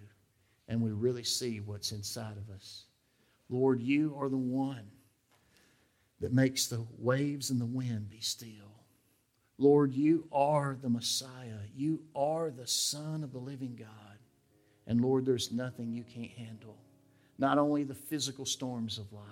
and 0.68 0.82
we 0.82 0.90
really 0.90 1.24
see 1.24 1.60
what's 1.60 1.92
inside 1.92 2.36
of 2.36 2.54
us. 2.54 2.84
Lord, 3.48 3.80
you 3.80 4.14
are 4.20 4.28
the 4.28 4.36
one 4.36 4.90
that 6.20 6.34
makes 6.34 6.66
the 6.66 6.84
waves 6.98 7.48
and 7.48 7.58
the 7.58 7.64
wind 7.64 8.10
be 8.10 8.20
still. 8.20 8.77
Lord, 9.58 9.92
you 9.92 10.28
are 10.30 10.76
the 10.80 10.88
Messiah. 10.88 11.58
You 11.74 12.00
are 12.14 12.50
the 12.50 12.66
Son 12.66 13.24
of 13.24 13.32
the 13.32 13.38
living 13.38 13.74
God. 13.76 13.88
And 14.86 15.00
Lord, 15.00 15.26
there's 15.26 15.50
nothing 15.50 15.92
you 15.92 16.04
can't 16.04 16.30
handle. 16.30 16.78
Not 17.38 17.58
only 17.58 17.82
the 17.82 17.94
physical 17.94 18.46
storms 18.46 18.98
of 18.98 19.12
life, 19.12 19.24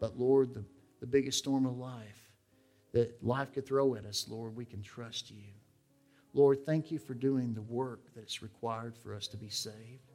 but 0.00 0.18
Lord, 0.18 0.54
the, 0.54 0.64
the 1.00 1.06
biggest 1.06 1.38
storm 1.38 1.66
of 1.66 1.76
life 1.76 2.30
that 2.92 3.22
life 3.22 3.52
could 3.52 3.66
throw 3.66 3.94
at 3.96 4.06
us, 4.06 4.26
Lord, 4.28 4.56
we 4.56 4.64
can 4.64 4.82
trust 4.82 5.30
you. 5.30 5.52
Lord, 6.32 6.64
thank 6.64 6.90
you 6.90 6.98
for 6.98 7.14
doing 7.14 7.54
the 7.54 7.62
work 7.62 8.00
that's 8.16 8.42
required 8.42 8.96
for 8.96 9.14
us 9.14 9.28
to 9.28 9.36
be 9.36 9.48
saved. 9.48 10.12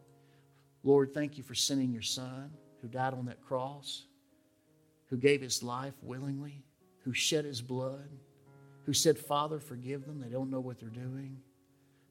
Lord, 0.84 1.14
thank 1.14 1.38
you 1.38 1.44
for 1.44 1.56
sending 1.56 1.92
your 1.92 2.02
Son 2.02 2.52
who 2.82 2.88
died 2.88 3.14
on 3.14 3.26
that 3.26 3.42
cross, 3.42 4.06
who 5.08 5.18
gave 5.18 5.42
his 5.42 5.62
life 5.62 5.94
willingly, 6.02 6.64
who 7.04 7.14
shed 7.14 7.46
his 7.46 7.62
blood 7.62 8.10
who 8.90 8.94
said, 8.94 9.20
Father, 9.20 9.60
forgive 9.60 10.08
them. 10.08 10.20
They 10.20 10.30
don't 10.30 10.50
know 10.50 10.62
what 10.62 10.80
they're 10.80 10.90
doing. 10.90 11.38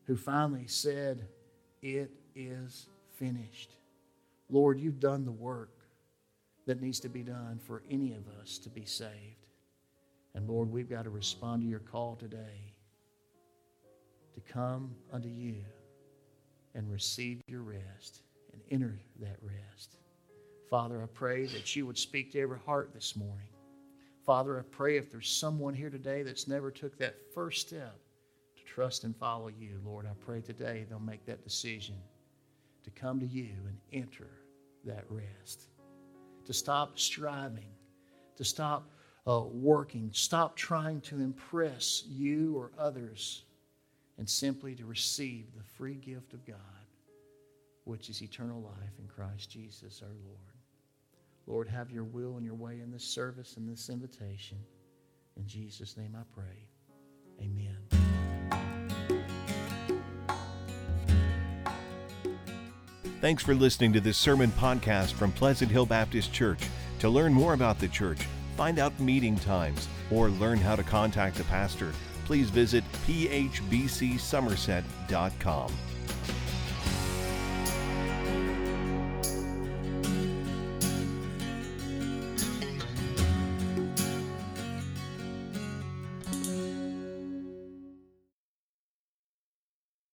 Who 0.07 0.17
finally 0.17 0.69
said, 0.69 1.27
It 1.83 2.13
is 2.37 2.87
finished. 3.17 3.73
Lord, 4.49 4.79
you've 4.79 5.01
done 5.01 5.25
the 5.25 5.33
work 5.33 5.73
that 6.67 6.81
needs 6.81 7.01
to 7.01 7.09
be 7.09 7.25
done 7.25 7.59
for 7.67 7.83
any 7.91 8.13
of 8.13 8.29
us 8.41 8.59
to 8.59 8.69
be 8.69 8.85
saved. 8.85 9.49
And 10.37 10.49
Lord, 10.49 10.71
we've 10.71 10.89
got 10.89 11.03
to 11.03 11.11
respond 11.11 11.63
to 11.63 11.69
your 11.69 11.81
call 11.81 12.15
today 12.15 12.73
to 14.35 14.41
come 14.53 14.95
unto 15.13 15.29
you 15.29 15.57
and 16.77 16.89
receive 16.93 17.41
your 17.49 17.63
rest 17.63 18.23
and 18.53 18.63
enter 18.71 19.01
that 19.19 19.39
rest. 19.43 19.97
Father, 20.71 21.03
I 21.03 21.07
pray 21.07 21.47
that 21.47 21.75
you 21.75 21.87
would 21.87 21.99
speak 21.99 22.31
to 22.35 22.41
every 22.41 22.61
heart 22.65 22.91
this 22.95 23.17
morning. 23.17 23.49
Father, 24.29 24.59
I 24.59 24.63
pray 24.71 24.99
if 24.99 25.11
there's 25.11 25.31
someone 25.31 25.73
here 25.73 25.89
today 25.89 26.23
that's 26.23 26.47
never 26.47 26.71
took 26.71 26.99
that 26.99 27.17
first 27.33 27.67
step 27.67 27.99
to 28.57 28.63
trust 28.63 29.05
and 29.05 29.17
follow 29.17 29.49
you, 29.49 29.81
Lord, 29.83 30.05
I 30.05 30.13
pray 30.23 30.43
today 30.43 30.85
they'll 30.87 31.01
make 31.01 31.25
that 31.25 31.43
decision 31.43 31.95
to 32.85 32.91
come 32.91 33.19
to 33.21 33.27
you 33.27 33.55
and 33.67 33.79
enter 33.91 34.29
that 34.85 35.07
rest, 35.09 35.71
to 36.45 36.53
stop 36.53 36.99
striving, 36.99 37.71
to 38.37 38.45
stop 38.45 38.91
uh, 39.27 39.45
working, 39.51 40.11
stop 40.13 40.57
trying 40.57 41.01
to 41.01 41.23
impress 41.23 42.05
you 42.07 42.55
or 42.55 42.71
others, 42.77 43.45
and 44.19 44.29
simply 44.29 44.75
to 44.75 44.85
receive 44.85 45.47
the 45.57 45.65
free 45.65 45.95
gift 45.95 46.35
of 46.35 46.45
God, 46.45 46.57
which 47.85 48.11
is 48.11 48.21
eternal 48.21 48.61
life 48.61 48.99
in 48.99 49.07
Christ 49.09 49.51
Jesus 49.51 50.03
our 50.03 50.15
Lord. 50.27 50.58
Lord, 51.49 51.69
have 51.69 51.91
your 51.91 52.05
will 52.05 52.37
and 52.37 52.45
your 52.45 52.55
way 52.55 52.81
in 52.83 52.93
this 52.93 53.03
service 53.03 53.57
and 53.57 53.67
this 53.67 53.89
invitation. 53.89 54.59
In 55.39 55.47
Jesus' 55.47 55.97
name 55.97 56.15
I 56.15 56.21
pray. 56.35 56.69
Amen. 57.41 57.79
Thanks 63.23 63.43
for 63.43 63.55
listening 63.55 63.95
to 63.95 64.01
this 64.01 64.19
sermon 64.19 64.51
podcast 64.53 65.13
from 65.13 65.33
Pleasant 65.33 65.71
Hill 65.71 65.87
Baptist 65.87 66.31
Church. 66.33 66.61
To 66.99 67.09
learn 67.09 67.33
more 67.33 67.55
about 67.55 67.79
the 67.79 67.89
church, 67.89 68.19
find 68.57 68.79
out 68.79 69.01
meeting 69.01 69.37
times, 69.37 69.89
or 70.11 70.29
learn 70.29 70.59
how 70.59 70.77
to 70.77 70.83
contact 70.83 71.37
the 71.37 71.45
pastor, 71.45 71.95
please 72.27 72.51
visit 72.51 72.85
phbcsomerset.com. 73.07 75.73